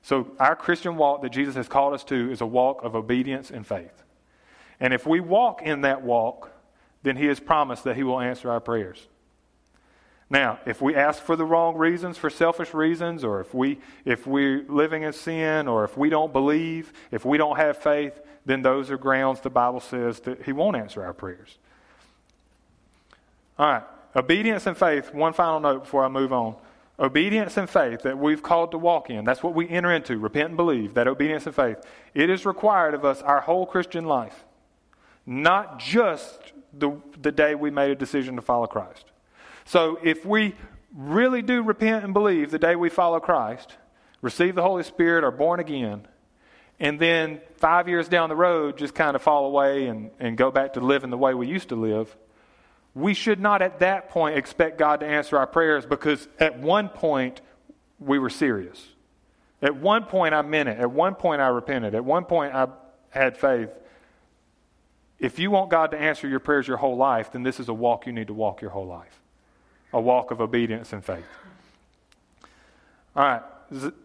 [0.00, 3.50] So our Christian walk that Jesus has called us to is a walk of obedience
[3.50, 4.02] and faith.
[4.80, 6.52] And if we walk in that walk,
[7.02, 9.08] then he has promised that he will answer our prayers.
[10.32, 14.26] Now, if we ask for the wrong reasons, for selfish reasons, or if, we, if
[14.26, 18.62] we're living in sin, or if we don't believe, if we don't have faith, then
[18.62, 21.58] those are grounds the Bible says that He won't answer our prayers.
[23.58, 23.82] All right,
[24.16, 25.12] obedience and faith.
[25.12, 26.56] One final note before I move on.
[26.98, 30.48] Obedience and faith that we've called to walk in, that's what we enter into, repent
[30.48, 31.76] and believe, that obedience and faith.
[32.14, 34.44] It is required of us our whole Christian life,
[35.26, 39.11] not just the, the day we made a decision to follow Christ.
[39.64, 40.54] So if we
[40.94, 43.76] really do repent and believe the day we follow Christ,
[44.20, 46.06] receive the Holy Spirit, are born again,
[46.78, 50.50] and then five years down the road just kind of fall away and, and go
[50.50, 52.14] back to living the way we used to live,
[52.94, 56.88] we should not at that point expect God to answer our prayers because at one
[56.88, 57.40] point
[57.98, 58.84] we were serious.
[59.62, 60.78] At one point I meant it.
[60.78, 61.94] At one point I repented.
[61.94, 62.66] At one point I
[63.10, 63.70] had faith.
[65.18, 67.74] If you want God to answer your prayers your whole life, then this is a
[67.74, 69.21] walk you need to walk your whole life
[69.92, 71.24] a walk of obedience and faith.
[73.14, 73.42] All right,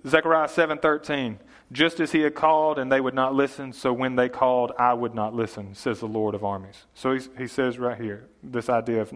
[0.05, 1.39] Zechariah 7:13.
[1.71, 4.93] Just as he had called and they would not listen, so when they called, I
[4.93, 6.85] would not listen, says the Lord of armies.
[6.93, 9.13] So he, he says right here this idea of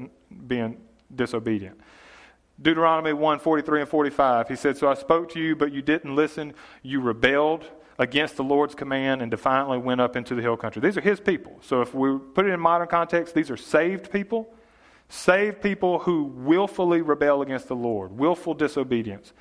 [0.48, 0.82] being
[1.16, 1.80] disobedient.
[2.62, 6.14] Deuteronomy 1 43 and 45, he said, So I spoke to you, but you didn't
[6.14, 6.54] listen.
[6.84, 7.66] You rebelled
[7.98, 10.82] against the Lord's command and defiantly went up into the hill country.
[10.82, 11.58] These are his people.
[11.62, 14.54] So if we put it in modern context, these are saved people
[15.12, 19.34] Save people who willfully rebel against the Lord, willful disobedience.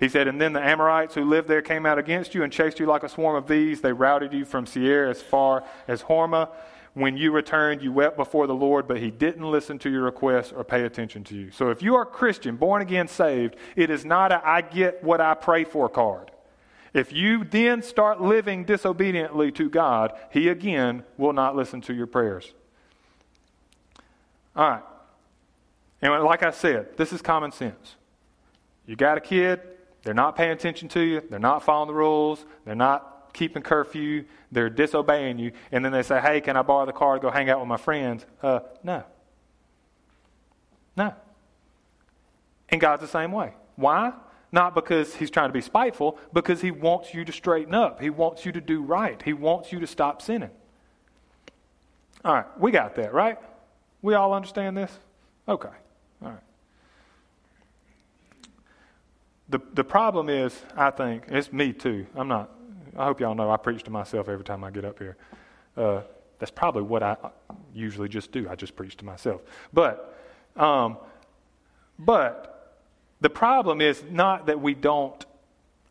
[0.00, 2.80] He said, And then the Amorites who lived there came out against you and chased
[2.80, 3.80] you like a swarm of bees.
[3.80, 6.48] They routed you from Seir as far as Hormah.
[6.94, 10.50] When you returned, you wept before the Lord, but he didn't listen to your requests
[10.50, 11.52] or pay attention to you.
[11.52, 15.20] So if you are Christian, born again, saved, it is not a I get what
[15.20, 16.32] I pray for card.
[16.92, 22.08] If you then start living disobediently to God, he again will not listen to your
[22.08, 22.52] prayers.
[24.56, 24.82] All right.
[26.02, 27.96] And like I said, this is common sense.
[28.86, 29.60] You got a kid,
[30.02, 34.24] they're not paying attention to you, they're not following the rules, they're not keeping curfew,
[34.50, 37.30] they're disobeying you, and then they say, hey, can I borrow the car to go
[37.30, 38.26] hang out with my friends?
[38.42, 39.04] Uh, no.
[40.96, 41.14] No.
[42.68, 43.54] And God's the same way.
[43.76, 44.12] Why?
[44.50, 48.00] Not because he's trying to be spiteful, because he wants you to straighten up.
[48.00, 49.22] He wants you to do right.
[49.22, 50.50] He wants you to stop sinning.
[52.24, 53.38] All right, we got that, right?
[54.02, 54.92] We all understand this?
[55.48, 55.68] Okay.
[56.22, 56.38] All right.
[59.52, 62.06] The, the problem is, I think, it's me too.
[62.16, 62.50] I'm not,
[62.96, 65.18] I hope y'all know I preach to myself every time I get up here.
[65.76, 66.00] Uh,
[66.38, 67.18] that's probably what I
[67.74, 68.48] usually just do.
[68.48, 69.42] I just preach to myself.
[69.70, 70.18] But,
[70.56, 70.96] um,
[71.98, 72.78] but
[73.20, 75.22] the problem is not that we don't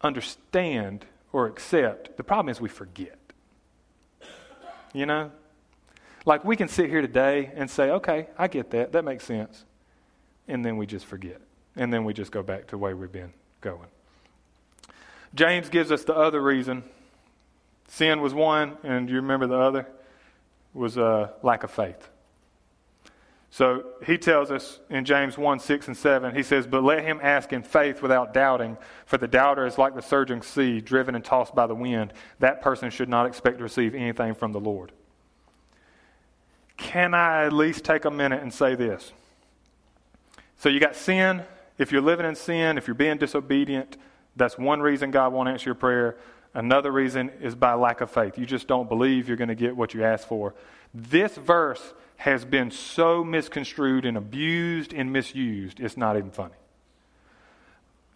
[0.01, 2.17] understand or accept.
[2.17, 3.19] The problem is we forget.
[4.91, 5.31] You know?
[6.25, 8.91] Like we can sit here today and say, okay, I get that.
[8.91, 9.65] That makes sense
[10.47, 11.39] and then we just forget.
[11.75, 13.87] And then we just go back to the way we've been going.
[15.33, 16.83] James gives us the other reason.
[17.87, 19.87] Sin was one, and you remember the other?
[20.73, 22.09] Was a uh, lack of faith.
[23.53, 27.19] So he tells us in James 1 6 and 7, he says, But let him
[27.21, 31.23] ask in faith without doubting, for the doubter is like the surging sea, driven and
[31.23, 32.13] tossed by the wind.
[32.39, 34.93] That person should not expect to receive anything from the Lord.
[36.77, 39.11] Can I at least take a minute and say this?
[40.57, 41.43] So you got sin.
[41.81, 43.97] If you're living in sin, if you're being disobedient,
[44.35, 46.15] that's one reason God won't answer your prayer.
[46.53, 48.37] Another reason is by lack of faith.
[48.37, 50.53] You just don't believe you're going to get what you ask for.
[50.93, 56.53] This verse has been so misconstrued and abused and misused, it's not even funny.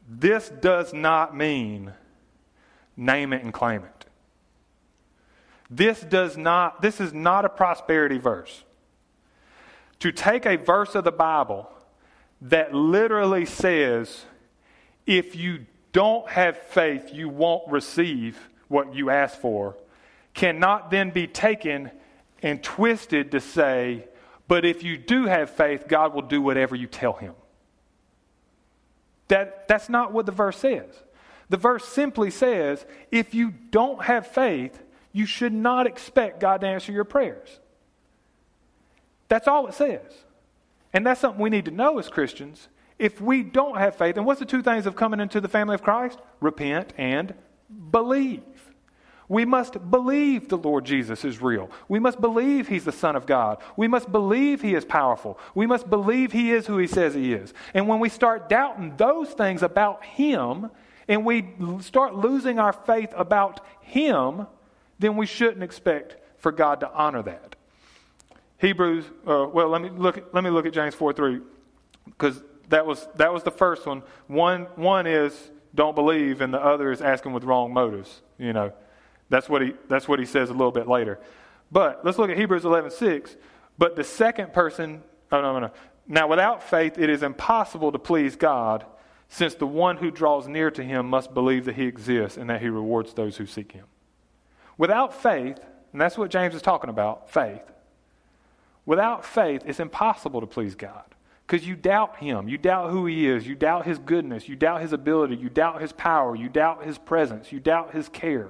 [0.08, 1.92] This does not mean
[2.96, 4.06] name it and claim it.
[5.72, 8.64] This does not this is not a prosperity verse.
[10.02, 11.68] To take a verse of the Bible
[12.42, 14.26] that literally says,
[15.06, 19.76] if you don't have faith, you won't receive what you ask for,
[20.34, 21.92] cannot then be taken
[22.42, 24.08] and twisted to say,
[24.48, 27.34] But if you do have faith, God will do whatever you tell him.
[29.30, 30.90] That, that's not what the verse says.
[31.50, 36.68] The verse simply says if you don't have faith, you should not expect God to
[36.68, 37.60] answer your prayers.
[39.30, 40.02] That's all it says.
[40.96, 42.70] And that's something we need to know as Christians.
[42.98, 45.76] If we don't have faith, and what's the two things of coming into the family
[45.76, 46.20] of Christ?
[46.40, 47.34] Repent and
[47.92, 48.42] believe.
[49.28, 51.70] We must believe the Lord Jesus is real.
[51.90, 53.58] We must believe He's the Son of God.
[53.76, 55.38] We must believe He is powerful.
[55.54, 57.54] We must believe He is who He says He is.
[57.74, 60.70] And when we start doubting those things about Him
[61.10, 64.48] and we start losing our faith about Him,
[65.00, 67.55] then we shouldn't expect for God to honor that.
[68.66, 71.40] Hebrews, uh, well, let me, look, let me look at James 4 3,
[72.06, 74.02] because that was, that was the first one.
[74.28, 74.64] one.
[74.76, 78.22] One is don't believe, and the other is asking with wrong motives.
[78.38, 78.74] You know.
[79.30, 81.20] That's what he, that's what he says a little bit later.
[81.72, 83.36] But let's look at Hebrews eleven six.
[83.78, 85.72] But the second person, oh, no, no, no.
[86.08, 88.86] Now, without faith, it is impossible to please God,
[89.28, 92.62] since the one who draws near to him must believe that he exists and that
[92.62, 93.86] he rewards those who seek him.
[94.78, 95.60] Without faith,
[95.92, 97.62] and that's what James is talking about faith.
[98.86, 101.04] Without faith, it's impossible to please God
[101.46, 102.48] because you doubt him.
[102.48, 103.48] You doubt who he is.
[103.48, 104.48] You doubt his goodness.
[104.48, 105.36] You doubt his ability.
[105.36, 106.36] You doubt his power.
[106.36, 107.52] You doubt his presence.
[107.52, 108.50] You doubt his care.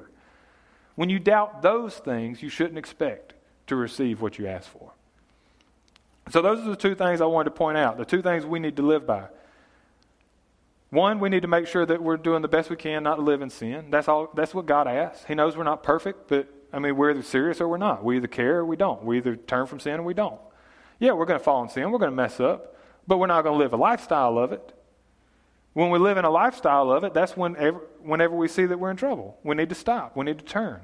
[0.96, 3.34] When you doubt those things, you shouldn't expect
[3.68, 4.92] to receive what you ask for.
[6.32, 8.60] So, those are the two things I wanted to point out the two things we
[8.60, 9.28] need to live by.
[10.90, 13.22] One, we need to make sure that we're doing the best we can not to
[13.22, 13.88] live in sin.
[13.90, 15.26] That's, all, that's what God asks.
[15.26, 18.04] He knows we're not perfect, but I mean, we're either serious or we're not.
[18.04, 19.02] We either care or we don't.
[19.06, 20.40] We either turn from sin or we don't.
[21.00, 21.90] Yeah, we're going to fall in sin.
[21.90, 22.76] We're going to mess up,
[23.08, 24.74] but we're not going to live a lifestyle of it.
[25.72, 28.92] When we live in a lifestyle of it, that's whenever, whenever we see that we're
[28.92, 29.38] in trouble.
[29.42, 30.18] We need to stop.
[30.18, 30.82] We need to turn.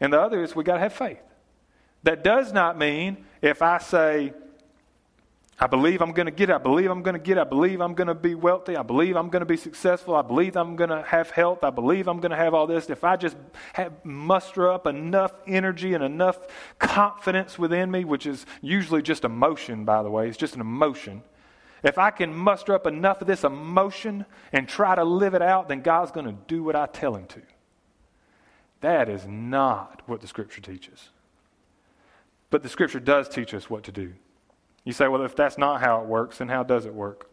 [0.00, 1.20] And the other is we got to have faith.
[2.02, 4.32] That does not mean if I say,
[5.58, 6.54] I believe I'm going to get it.
[6.54, 7.40] I believe I'm going to get it.
[7.40, 8.76] I believe I'm going to be wealthy.
[8.76, 10.16] I believe I'm going to be successful.
[10.16, 11.62] I believe I'm going to have health.
[11.62, 12.90] I believe I'm going to have all this.
[12.90, 13.36] If I just
[13.74, 16.38] have, muster up enough energy and enough
[16.78, 21.22] confidence within me, which is usually just emotion, by the way, it's just an emotion
[21.84, 25.68] if I can muster up enough of this emotion and try to live it out,
[25.68, 27.42] then God's going to do what I tell him to.
[28.80, 31.10] That is not what the Scripture teaches.
[32.48, 34.14] But the Scripture does teach us what to do.
[34.84, 37.30] You say, well, if that's not how it works, then how does it work?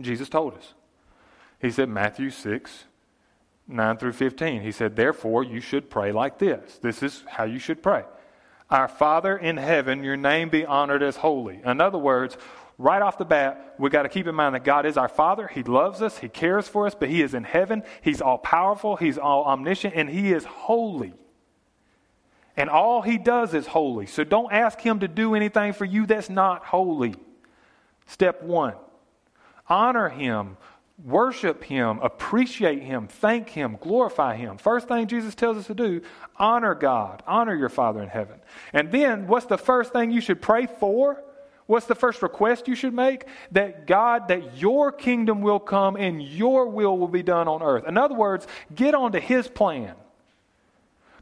[0.00, 0.74] Jesus told us.
[1.60, 2.84] He said, Matthew 6,
[3.66, 4.62] 9 through 15.
[4.62, 6.78] He said, Therefore, you should pray like this.
[6.80, 8.04] This is how you should pray.
[8.70, 11.60] Our Father in heaven, your name be honored as holy.
[11.64, 12.36] In other words,
[12.76, 15.48] right off the bat, we got to keep in mind that God is our Father.
[15.48, 17.82] He loves us, He cares for us, but He is in heaven.
[18.02, 21.14] He's all powerful, He's all omniscient, and He is holy.
[22.58, 24.06] And all He does is holy.
[24.06, 27.14] So don't ask Him to do anything for you that's not holy.
[28.06, 28.74] Step one
[29.68, 30.56] honor Him,
[31.04, 34.58] worship Him, appreciate Him, thank Him, glorify Him.
[34.58, 36.02] First thing Jesus tells us to do
[36.36, 38.40] honor God, honor your Father in heaven.
[38.72, 41.22] And then, what's the first thing you should pray for?
[41.66, 43.26] What's the first request you should make?
[43.52, 47.86] That God, that your kingdom will come and your will will be done on earth.
[47.86, 49.94] In other words, get onto His plan.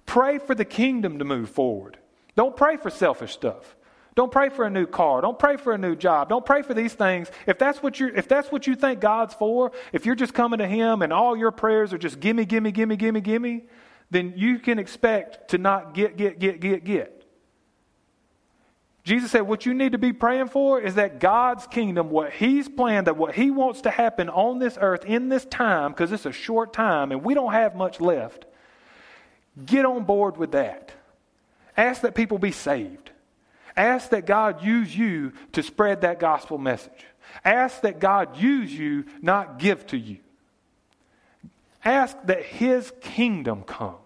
[0.06, 1.98] Pray for the kingdom to move forward.
[2.36, 3.76] Don't pray for selfish stuff.
[4.14, 5.20] Don't pray for a new car.
[5.20, 6.30] Don't pray for a new job.
[6.30, 7.30] Don't pray for these things.
[7.46, 10.58] If that's what you if that's what you think God's for, if you're just coming
[10.58, 13.64] to him and all your prayers are just gimme, gimme, gimme, gimme, gimme,
[14.10, 17.16] then you can expect to not get, get, get, get, get.
[19.04, 22.68] Jesus said, What you need to be praying for is that God's kingdom, what He's
[22.68, 26.26] planned, that what He wants to happen on this earth in this time, because it's
[26.26, 28.46] a short time and we don't have much left,
[29.64, 30.92] get on board with that.
[31.76, 33.10] Ask that people be saved.
[33.76, 37.06] Ask that God use you to spread that gospel message.
[37.44, 40.18] Ask that God use you, not give to you.
[41.84, 43.96] Ask that His kingdom come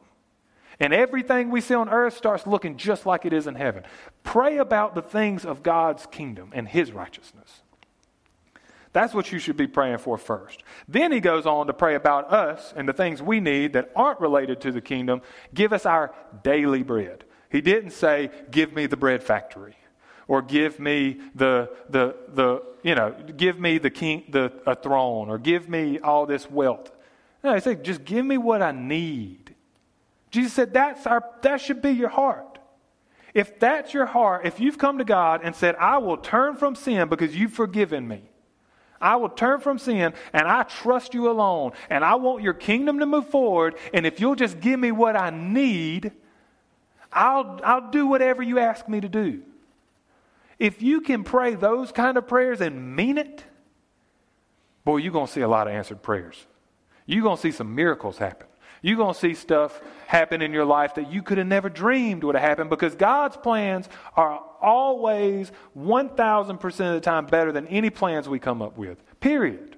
[0.80, 3.84] and everything we see on earth starts looking just like it is in heaven.
[4.24, 7.60] Pray about the things of God's kingdom and His righteousness.
[8.92, 10.64] That's what you should be praying for first.
[10.88, 14.20] Then he goes on to pray about us and the things we need that aren't
[14.20, 15.22] related to the kingdom.
[15.54, 17.24] Give us our daily bread.
[17.50, 19.76] He didn't say, Give me the bread factory
[20.26, 25.28] or give me the, the, the you know, give me the king, the, a throne
[25.28, 26.90] or give me all this wealth.
[27.44, 29.54] No, he said, Just give me what I need.
[30.30, 32.58] Jesus said that's our, that should be your heart.
[33.34, 36.74] If that's your heart, if you've come to God and said, I will turn from
[36.74, 38.29] sin because you've forgiven me,
[39.00, 42.98] I will turn from sin and I trust you alone and I want your kingdom
[42.98, 43.76] to move forward.
[43.94, 46.12] And if you'll just give me what I need,
[47.12, 49.42] I'll, I'll do whatever you ask me to do.
[50.58, 53.44] If you can pray those kind of prayers and mean it,
[54.84, 56.46] boy, you're going to see a lot of answered prayers.
[57.06, 58.46] You're going to see some miracles happen.
[58.82, 62.24] You're going to see stuff happen in your life that you could have never dreamed
[62.24, 67.90] would have happened because God's plans are always 1,000% of the time better than any
[67.90, 69.02] plans we come up with.
[69.20, 69.76] Period.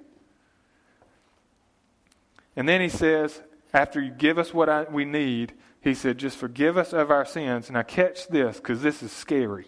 [2.55, 3.41] And then he says,
[3.73, 7.25] after you give us what I, we need, he said, just forgive us of our
[7.25, 7.69] sins.
[7.69, 9.67] Now, catch this because this is scary.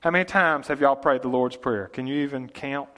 [0.00, 1.88] How many times have y'all prayed the Lord's Prayer?
[1.88, 2.90] Can you even count?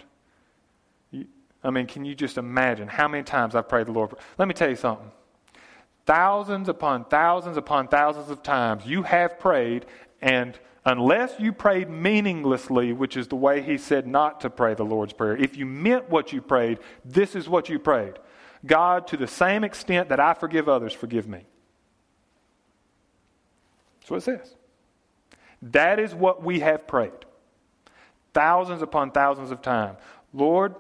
[1.65, 4.13] I mean, can you just imagine how many times I've prayed the Lord?
[4.39, 5.11] Let me tell you something.
[6.07, 9.87] Thousands upon thousands upon thousands of times you have prayed,
[10.23, 14.85] and unless you prayed meaninglessly, which is the way he said not to pray the
[14.85, 18.15] Lord's Prayer, if you meant what you prayed, this is what you prayed
[18.65, 21.45] God, to the same extent that I forgive others, forgive me.
[24.09, 24.55] What it says.
[25.61, 27.11] That is what we have prayed.
[28.33, 29.99] Thousands upon thousands of times.
[30.33, 30.77] Lord,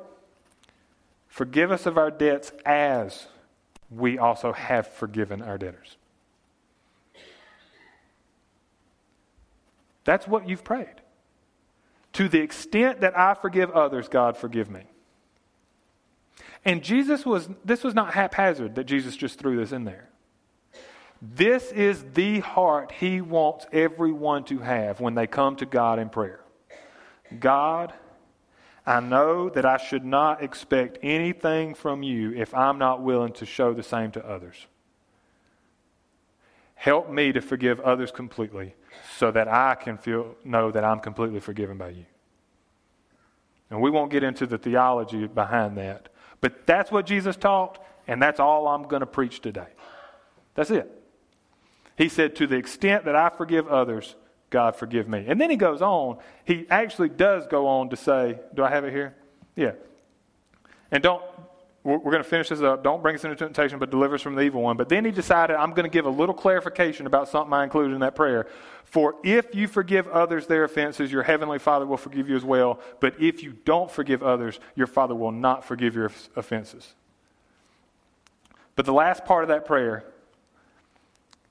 [1.26, 3.26] forgive us of our debts as
[3.90, 5.96] we also have forgiven our debtors.
[10.04, 11.00] That's what you've prayed.
[12.14, 14.84] To the extent that I forgive others, God, forgive me.
[16.64, 20.08] And Jesus was, this was not haphazard that Jesus just threw this in there.
[21.22, 26.08] This is the heart he wants everyone to have when they come to God in
[26.08, 26.40] prayer.
[27.38, 27.92] God,
[28.86, 33.46] I know that I should not expect anything from you if I'm not willing to
[33.46, 34.66] show the same to others.
[36.76, 38.74] Help me to forgive others completely
[39.16, 42.06] so that I can feel know that I'm completely forgiven by you.
[43.70, 46.08] And we won't get into the theology behind that.
[46.40, 49.66] But that's what Jesus taught, and that's all I'm going to preach today.
[50.54, 50.90] That's it.
[51.96, 54.14] He said, To the extent that I forgive others,
[54.50, 55.24] God forgive me.
[55.26, 56.18] And then he goes on.
[56.44, 59.14] He actually does go on to say, Do I have it here?
[59.56, 59.72] Yeah.
[60.90, 61.22] And don't,
[61.86, 62.82] we're, going to finish this up.
[62.82, 64.76] Don't bring us into temptation, but deliver us from the evil one.
[64.76, 67.94] But then he decided, I'm going to give a little clarification about something I included
[67.94, 68.48] in that prayer.
[68.84, 72.80] For if you forgive others their offenses, your heavenly Father will forgive you as well.
[73.00, 76.94] But if you don't forgive others, your Father will not forgive your offenses.
[78.74, 80.04] But the last part of that prayer,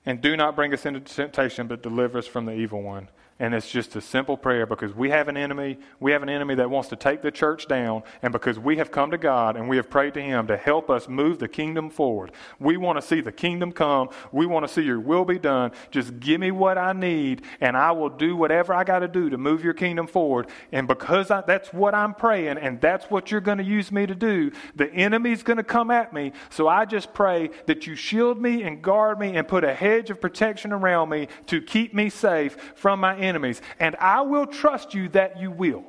[0.06, 3.10] and do not bring us into temptation, but deliver us from the evil one.
[3.38, 5.77] And it's just a simple prayer because we have an enemy.
[5.99, 8.03] We have an enemy that wants to take the church down.
[8.21, 10.89] And because we have come to God and we have prayed to Him to help
[10.89, 12.31] us move the kingdom forward,
[12.61, 14.07] we want to see the kingdom come.
[14.31, 15.71] We want to see your will be done.
[15.91, 19.29] Just give me what I need, and I will do whatever I got to do
[19.29, 20.47] to move your kingdom forward.
[20.71, 24.05] And because I, that's what I'm praying, and that's what you're going to use me
[24.05, 26.31] to do, the enemy's going to come at me.
[26.49, 30.09] So I just pray that you shield me and guard me and put a hedge
[30.09, 34.93] of protection around me to keep me safe from my enemies, and I will trust
[34.93, 35.84] you that you will.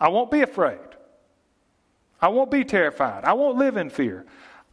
[0.00, 0.78] I won't be afraid.
[2.20, 3.24] I won't be terrified.
[3.24, 4.24] I won't live in fear.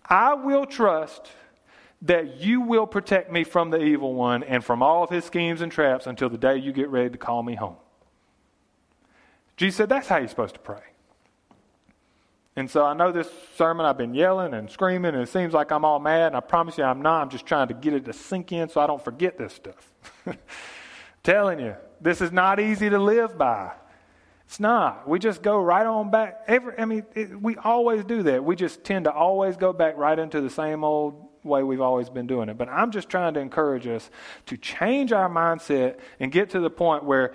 [0.05, 1.29] I will trust
[2.03, 5.61] that you will protect me from the evil one and from all of his schemes
[5.61, 7.75] and traps until the day you get ready to call me home.
[9.57, 10.81] Jesus said that's how you're supposed to pray.
[12.55, 15.71] And so I know this sermon, I've been yelling and screaming, and it seems like
[15.71, 17.21] I'm all mad, and I promise you I'm not.
[17.21, 19.91] I'm just trying to get it to sink in so I don't forget this stuff.
[21.23, 23.71] Telling you, this is not easy to live by.
[24.45, 25.07] It's not.
[25.07, 26.41] We just go right on back.
[26.47, 28.43] Every, I mean, it, we always do that.
[28.43, 32.09] We just tend to always go back right into the same old way we've always
[32.09, 32.57] been doing it.
[32.57, 34.09] But I'm just trying to encourage us
[34.47, 37.33] to change our mindset and get to the point where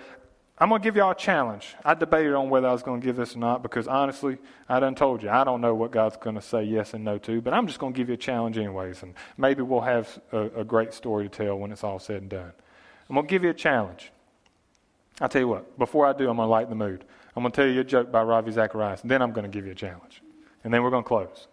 [0.59, 1.75] I'm going to give y'all a challenge.
[1.85, 4.79] I debated on whether I was going to give this or not because honestly, I
[4.79, 7.41] done told you, I don't know what God's going to say yes and no to,
[7.41, 9.03] but I'm just going to give you a challenge anyways.
[9.03, 12.29] And maybe we'll have a, a great story to tell when it's all said and
[12.29, 12.53] done.
[13.09, 14.11] I'm going to give you a challenge.
[15.19, 17.03] I'll tell you what, before I do, I'm going to lighten the mood.
[17.35, 19.55] I'm going to tell you a joke by Ravi Zacharias, and then I'm going to
[19.55, 20.21] give you a challenge.
[20.63, 21.47] And then we're going to close.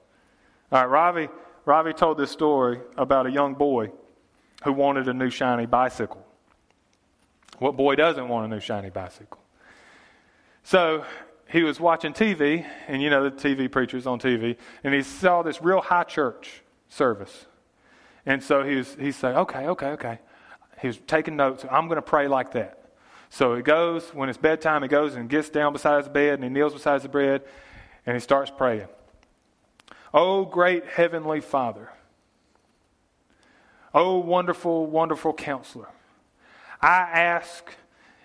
[0.72, 1.28] All right, Ravi,
[1.64, 3.90] Ravi told this story about a young boy
[4.64, 6.26] who wanted a new shiny bicycle.
[7.59, 9.38] What boy doesn't want a new shiny bicycle?
[10.64, 11.05] So
[11.48, 15.42] he was watching TV, and you know the TV preachers on TV, and he saw
[15.42, 17.46] this real high church service.
[18.26, 20.18] And so he was, he's saying, okay, okay, okay.
[20.81, 21.64] He was taking notes.
[21.70, 22.81] I'm going to pray like that.
[23.31, 26.45] So he goes, when it's bedtime, he goes and gets down beside his bed and
[26.45, 27.43] he kneels beside his bed
[28.07, 28.89] and he starts praying.
[30.12, 31.91] Oh, great heavenly Father.
[33.93, 35.89] Oh, wonderful, wonderful counselor.
[36.81, 37.72] I ask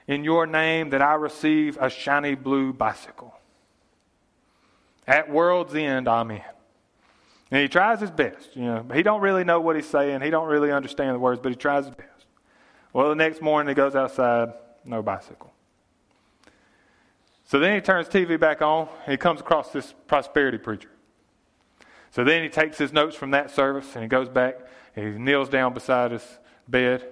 [0.08, 3.34] in your name that I receive a shiny blue bicycle.
[5.08, 6.44] At world's end, amen.
[7.52, 8.56] And he tries his best.
[8.56, 10.22] You know, he don't really know what he's saying.
[10.22, 12.09] He don't really understand the words, but he tries his best.
[12.92, 15.54] Well, the next morning he goes outside, no bicycle.
[17.46, 20.90] So then he turns TV back on, he comes across this prosperity preacher.
[22.12, 24.60] So then he takes his notes from that service, and he goes back,
[24.96, 26.26] and he kneels down beside his
[26.68, 27.06] bed,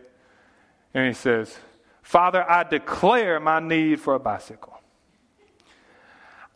[0.93, 1.57] and he says,
[2.01, 4.79] Father, I declare my need for a bicycle.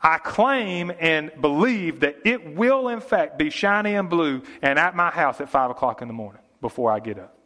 [0.01, 4.95] I claim and believe that it will, in fact, be shiny and blue and at
[4.95, 7.37] my house at 5 o'clock in the morning before I get up.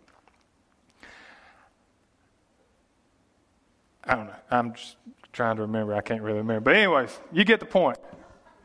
[4.05, 4.35] I don't know.
[4.51, 4.97] I'm just
[5.33, 5.95] trying to remember.
[5.95, 6.61] I can't really remember.
[6.61, 7.97] But, anyways, you get the point.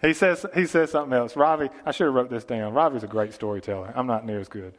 [0.02, 1.36] He says, he says something else.
[1.36, 2.72] Ravi, I should have wrote this down.
[2.72, 3.92] Ravi's a great storyteller.
[3.94, 4.74] I'm not near as good.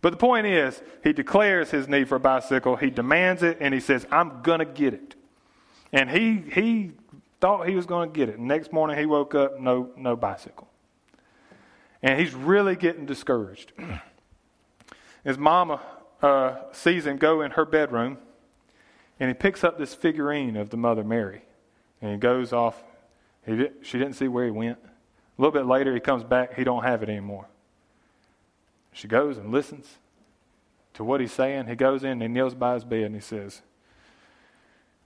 [0.00, 3.74] But the point is, he declares his need for a bicycle, he demands it, and
[3.74, 5.14] he says, I'm to get it.
[5.92, 6.92] And he, he
[7.40, 8.38] thought he was to get it.
[8.38, 10.68] next morning he woke up, no, no bicycle.
[12.02, 13.72] And he's really getting discouraged.
[15.24, 15.82] His mama
[16.22, 18.16] uh, sees him go in her bedroom,
[19.20, 21.42] and he picks up this figurine of the Mother Mary.
[22.00, 22.82] And he goes off.
[23.46, 24.78] He did, she didn't see where he went.
[24.82, 26.54] A little bit later, he comes back.
[26.54, 27.46] He don't have it anymore.
[28.92, 29.98] She goes and listens
[30.94, 31.66] to what he's saying.
[31.66, 33.60] He goes in and he kneels by his bed and he says,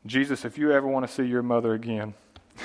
[0.06, 2.14] Jesus, if you ever want to see your mother again,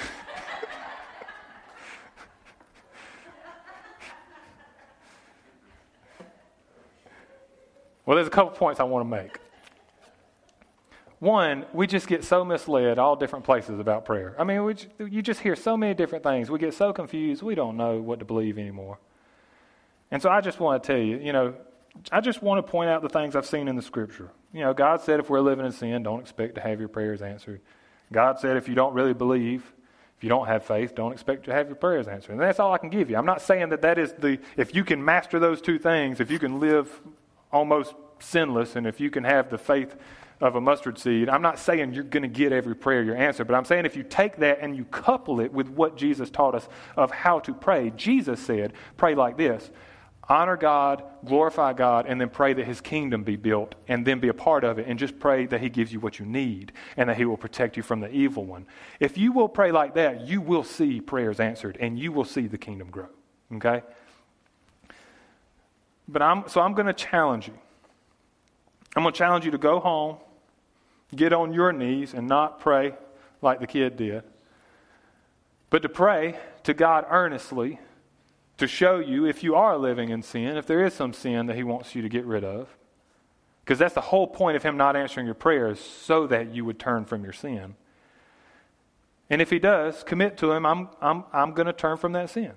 [8.06, 9.39] well, there's a couple points I want to make.
[11.20, 14.36] One, we just get so misled all different places about prayer.
[14.40, 16.50] I mean, you just hear so many different things.
[16.50, 19.00] We get so confused, we don't know what to believe anymore.
[20.12, 21.54] And so I just want to tell you, you know,
[22.12, 24.30] I just want to point out the things I've seen in the scripture.
[24.54, 27.22] You know, God said if we're living in sin, don't expect to have your prayers
[27.22, 27.62] answered.
[28.12, 29.74] God said if you don't really believe,
[30.18, 32.34] if you don't have faith, don't expect to have your prayers answered.
[32.34, 33.18] And that's all I can give you.
[33.18, 36.32] I'm not saying that that is the, if you can master those two things, if
[36.32, 37.02] you can live
[37.52, 39.96] almost sinless, and if you can have the faith
[40.42, 43.44] of a mustard seed, I'm not saying you're going to get every prayer your answer,
[43.44, 46.56] but I'm saying if you take that and you couple it with what Jesus taught
[46.56, 49.70] us of how to pray, Jesus said, pray like this
[50.30, 54.28] honor God, glorify God, and then pray that His kingdom be built, and then be
[54.28, 57.10] a part of it, and just pray that He gives you what you need and
[57.10, 58.68] that He will protect you from the evil one.
[59.00, 62.46] If you will pray like that, you will see prayers answered, and you will see
[62.46, 63.08] the kingdom grow.
[63.56, 63.82] Okay?
[66.08, 67.58] But I'm, so I'm going to challenge you.
[68.96, 70.18] I'm going to challenge you to go home,
[71.16, 72.93] get on your knees, and not pray
[73.41, 74.24] like the kid did,
[75.70, 77.80] but to pray to God earnestly
[78.60, 81.55] to show you if you are living in sin, if there is some sin that
[81.55, 82.68] He wants you to get rid of.
[83.64, 86.80] Because that's the whole point of Him not answering your prayers, so that you would
[86.80, 87.76] turn from your sin.
[89.30, 92.30] And if He does, commit to Him, I'm, I'm, I'm going to turn from that
[92.30, 92.53] sin.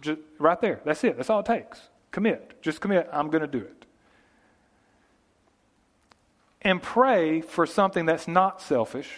[0.00, 0.80] Just right there.
[0.84, 1.16] That's it.
[1.16, 1.80] That's all it takes.
[2.10, 2.62] Commit.
[2.62, 3.08] Just commit.
[3.12, 3.83] I'm going to do it.
[6.64, 9.10] And pray for something that's not selfish,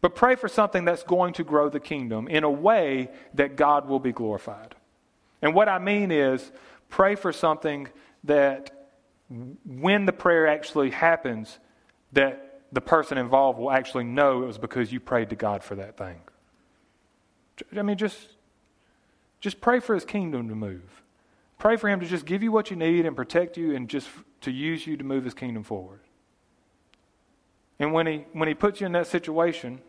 [0.00, 3.88] but pray for something that's going to grow the kingdom in a way that God
[3.88, 4.76] will be glorified.
[5.42, 6.52] And what I mean is,
[6.88, 7.88] pray for something
[8.24, 8.88] that
[9.66, 11.58] when the prayer actually happens,
[12.12, 15.74] that the person involved will actually know it was because you prayed to God for
[15.74, 16.20] that thing.
[17.76, 18.16] I mean, just,
[19.40, 21.02] just pray for his kingdom to move.
[21.58, 24.08] Pray for him to just give you what you need and protect you and just
[24.42, 26.00] to use you to move his kingdom forward.
[27.78, 29.80] And when he, when he puts you in that situation,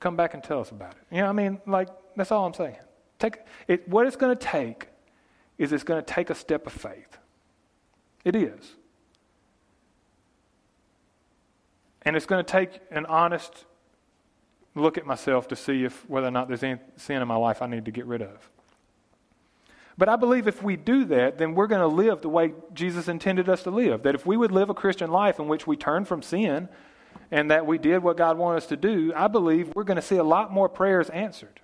[0.00, 1.14] come back and tell us about it.
[1.14, 2.76] You know, I mean, like, that's all I'm saying.
[3.18, 3.38] Take,
[3.68, 4.88] it, what it's going to take
[5.58, 7.18] is it's going to take a step of faith.
[8.24, 8.74] It is.
[12.02, 13.64] And it's going to take an honest
[14.74, 17.62] look at myself to see if whether or not there's any sin in my life
[17.62, 18.50] I need to get rid of.
[19.96, 23.06] But I believe if we do that, then we're going to live the way Jesus
[23.06, 24.02] intended us to live.
[24.02, 26.68] That if we would live a Christian life in which we turn from sin
[27.30, 30.02] and that we did what God wanted us to do, I believe we're going to
[30.02, 31.60] see a lot more prayers answered.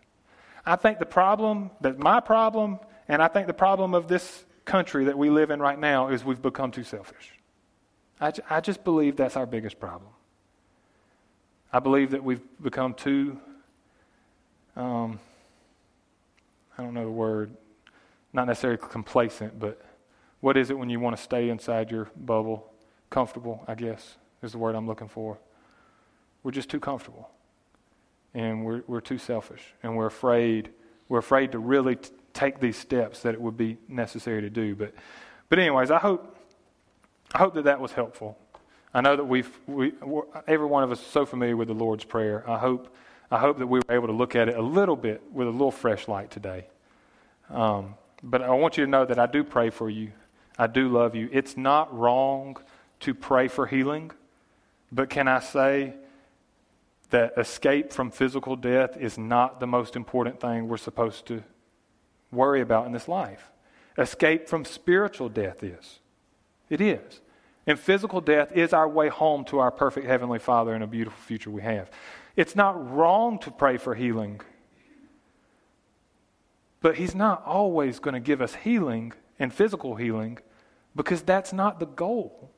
[0.65, 2.79] I think the problem, that my problem,
[3.09, 6.25] and I think the problem of this country that we live in right now is
[6.25, 7.35] we've become too selfish.
[8.21, 10.11] I, I just believe that's our biggest problem.
[11.73, 13.39] I believe that we've become too,
[14.77, 15.21] um,
[16.77, 17.57] I don't know the word,
[18.33, 19.81] not necessarily complacent, but
[20.41, 22.73] what is it when you want to stay inside your bubble?
[23.09, 25.39] Comfortable, I guess, is the word I'm looking for.
[26.43, 27.31] We're just too comfortable.
[28.33, 29.63] And we're, we're too selfish.
[29.83, 30.71] And we're afraid
[31.11, 34.75] we're afraid to really t- take these steps that it would be necessary to do.
[34.75, 34.95] But
[35.51, 36.37] but anyways i hope
[37.35, 38.39] i hope that that was helpful.
[38.95, 39.93] I know that we've we
[40.47, 42.49] every one of us is so familiar with the lord's prayer.
[42.49, 42.95] I hope
[43.31, 45.51] i hope that we were able to look at it a little bit with a
[45.51, 46.69] little fresh light today.
[47.51, 50.13] Um, but i want you to know that i do pray for you.
[50.57, 51.29] I do love you.
[51.33, 52.57] It's not wrong
[53.01, 54.13] to pray for healing
[54.93, 55.95] but can i say
[57.11, 61.43] that escape from physical death is not the most important thing we're supposed to
[62.33, 63.51] worry about in this life.
[63.99, 65.99] Escape from spiritual death is.
[66.69, 67.21] It is.
[67.67, 71.21] And physical death is our way home to our perfect Heavenly Father and a beautiful
[71.21, 71.91] future we have.
[72.37, 74.41] It's not wrong to pray for healing,
[76.81, 80.39] but He's not always going to give us healing and physical healing
[80.97, 82.51] because that's not the goal.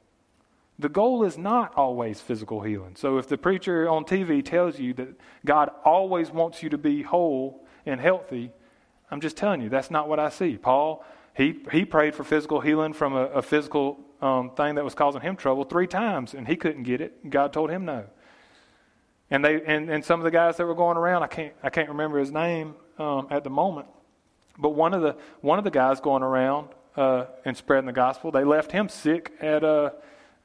[0.82, 2.96] The goal is not always physical healing.
[2.96, 5.14] So if the preacher on TV tells you that
[5.46, 8.50] God always wants you to be whole and healthy,
[9.08, 10.56] I'm just telling you, that's not what I see.
[10.56, 11.04] Paul,
[11.36, 15.20] he, he prayed for physical healing from a, a physical um, thing that was causing
[15.20, 17.30] him trouble three times, and he couldn't get it.
[17.30, 18.06] God told him no.
[19.30, 21.70] And they and, and some of the guys that were going around, I can't I
[21.70, 23.86] can't remember his name um, at the moment,
[24.58, 28.30] but one of the one of the guys going around uh, and spreading the gospel,
[28.30, 29.90] they left him sick at uh,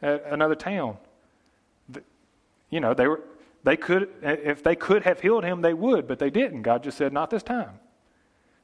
[0.01, 0.97] at another town.
[2.69, 3.21] You know, they were
[3.63, 6.61] they could if they could have healed him, they would, but they didn't.
[6.61, 7.79] God just said, not this time.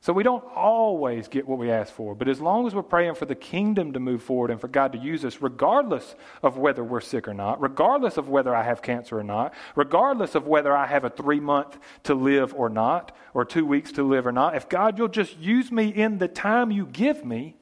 [0.03, 3.15] So we don't always get what we ask for, but as long as we're praying
[3.15, 6.83] for the kingdom to move forward and for God to use us, regardless of whether
[6.83, 10.75] we're sick or not, regardless of whether I have cancer or not, regardless of whether
[10.75, 14.33] I have a three month to live or not, or two weeks to live or
[14.33, 17.55] not, if God, you'll just use me in the time you give me,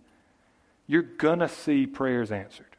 [0.88, 2.71] you're going to see prayers answered.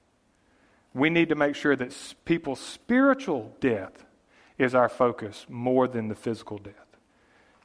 [0.95, 4.05] We need to make sure that people's spiritual death
[4.59, 6.75] is our focus more than the physical death.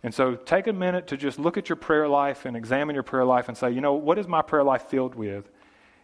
[0.03, 3.03] And so take a minute to just look at your prayer life and examine your
[3.03, 5.49] prayer life and say, you know, what is my prayer life filled with?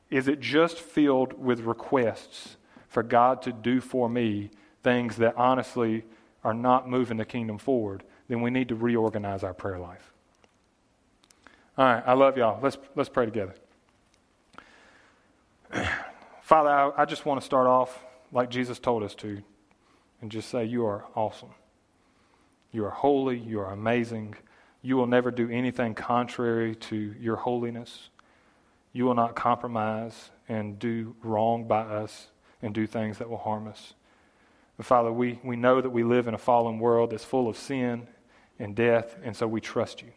[0.09, 2.57] Is it just filled with requests
[2.87, 4.51] for God to do for me
[4.83, 6.03] things that honestly
[6.43, 8.03] are not moving the kingdom forward?
[8.27, 10.11] Then we need to reorganize our prayer life.
[11.77, 12.59] All right, I love y'all.
[12.61, 13.55] Let's, let's pray together.
[16.53, 19.41] Father, I, I just want to start off like Jesus told us to
[20.21, 21.49] and just say, You are awesome.
[22.71, 23.39] You are holy.
[23.39, 24.35] You are amazing.
[24.83, 28.09] You will never do anything contrary to your holiness.
[28.91, 32.27] You will not compromise and do wrong by us
[32.61, 33.95] and do things that will harm us.
[34.77, 37.57] But Father, we, we know that we live in a fallen world that's full of
[37.57, 38.07] sin
[38.59, 40.09] and death, and so we trust you.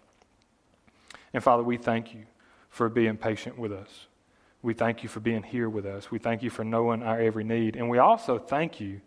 [1.33, 2.27] And Father, we thank you
[2.69, 4.07] for being patient with us.
[4.63, 6.11] We thank you for being here with us.
[6.11, 7.77] We thank you for knowing our every need.
[7.77, 9.01] And we also thank you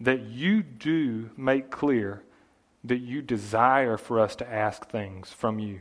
[0.00, 2.22] that you do make clear
[2.84, 5.80] that you desire for us to ask things from you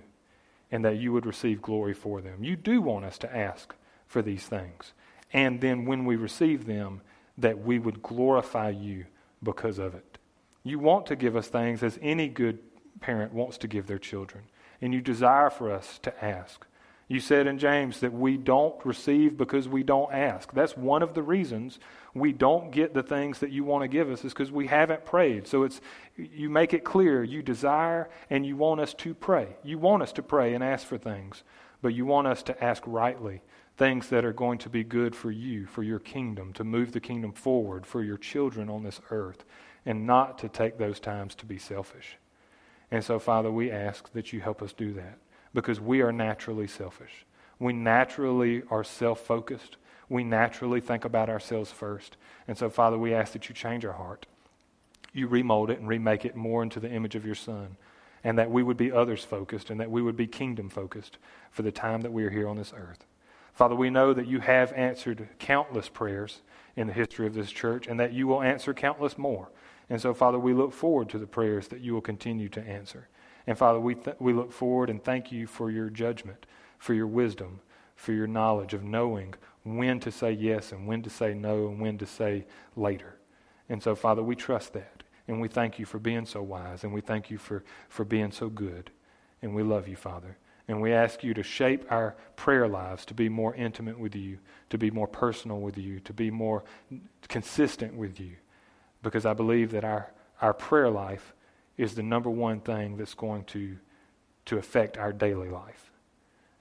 [0.71, 2.43] and that you would receive glory for them.
[2.43, 3.75] You do want us to ask
[4.07, 4.93] for these things.
[5.33, 7.01] And then when we receive them,
[7.37, 9.05] that we would glorify you
[9.41, 10.17] because of it.
[10.63, 12.59] You want to give us things as any good
[12.99, 14.43] parent wants to give their children.
[14.81, 16.65] And you desire for us to ask.
[17.11, 20.53] You said in James that we don't receive because we don't ask.
[20.53, 21.77] That's one of the reasons
[22.13, 25.03] we don't get the things that you want to give us is because we haven't
[25.03, 25.45] prayed.
[25.45, 25.81] So it's
[26.15, 29.57] you make it clear you desire and you want us to pray.
[29.61, 31.43] You want us to pray and ask for things,
[31.81, 33.41] but you want us to ask rightly
[33.75, 37.01] things that are going to be good for you, for your kingdom, to move the
[37.01, 39.43] kingdom forward for your children on this earth,
[39.85, 42.15] and not to take those times to be selfish.
[42.89, 45.17] And so, Father, we ask that you help us do that
[45.53, 47.25] because we are naturally selfish.
[47.59, 49.77] We naturally are self focused.
[50.09, 52.17] We naturally think about ourselves first.
[52.47, 54.25] And so, Father, we ask that you change our heart.
[55.13, 57.77] You remold it and remake it more into the image of your Son.
[58.23, 61.17] And that we would be others focused and that we would be kingdom focused
[61.49, 63.05] for the time that we are here on this earth.
[63.53, 66.41] Father, we know that you have answered countless prayers
[66.75, 69.49] in the history of this church and that you will answer countless more.
[69.89, 73.07] And so, Father, we look forward to the prayers that you will continue to answer.
[73.47, 76.45] And Father, we, th- we look forward and thank you for your judgment,
[76.77, 77.61] for your wisdom,
[77.95, 81.79] for your knowledge of knowing when to say yes and when to say no and
[81.79, 83.15] when to say later.
[83.69, 85.03] And so, Father, we trust that.
[85.27, 86.83] And we thank you for being so wise.
[86.83, 88.91] And we thank you for, for being so good.
[89.41, 90.37] And we love you, Father.
[90.67, 94.39] And we ask you to shape our prayer lives to be more intimate with you,
[94.69, 96.63] to be more personal with you, to be more
[97.27, 98.35] consistent with you.
[99.03, 100.11] Because I believe that our,
[100.41, 101.33] our prayer life
[101.81, 103.75] is the number one thing that's going to,
[104.45, 105.91] to affect our daily life.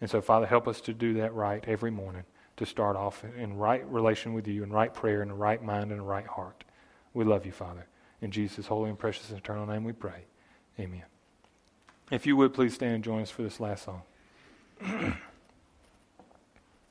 [0.01, 2.25] And so, Father, help us to do that right every morning,
[2.57, 5.91] to start off in right relation with you, in right prayer, in a right mind,
[5.93, 6.65] and a right heart.
[7.13, 7.87] We love you, Father.
[8.23, 10.25] In Jesus' holy and precious and eternal name we pray.
[10.79, 11.05] Amen.
[12.11, 14.03] If you would please stand and join us for this last song.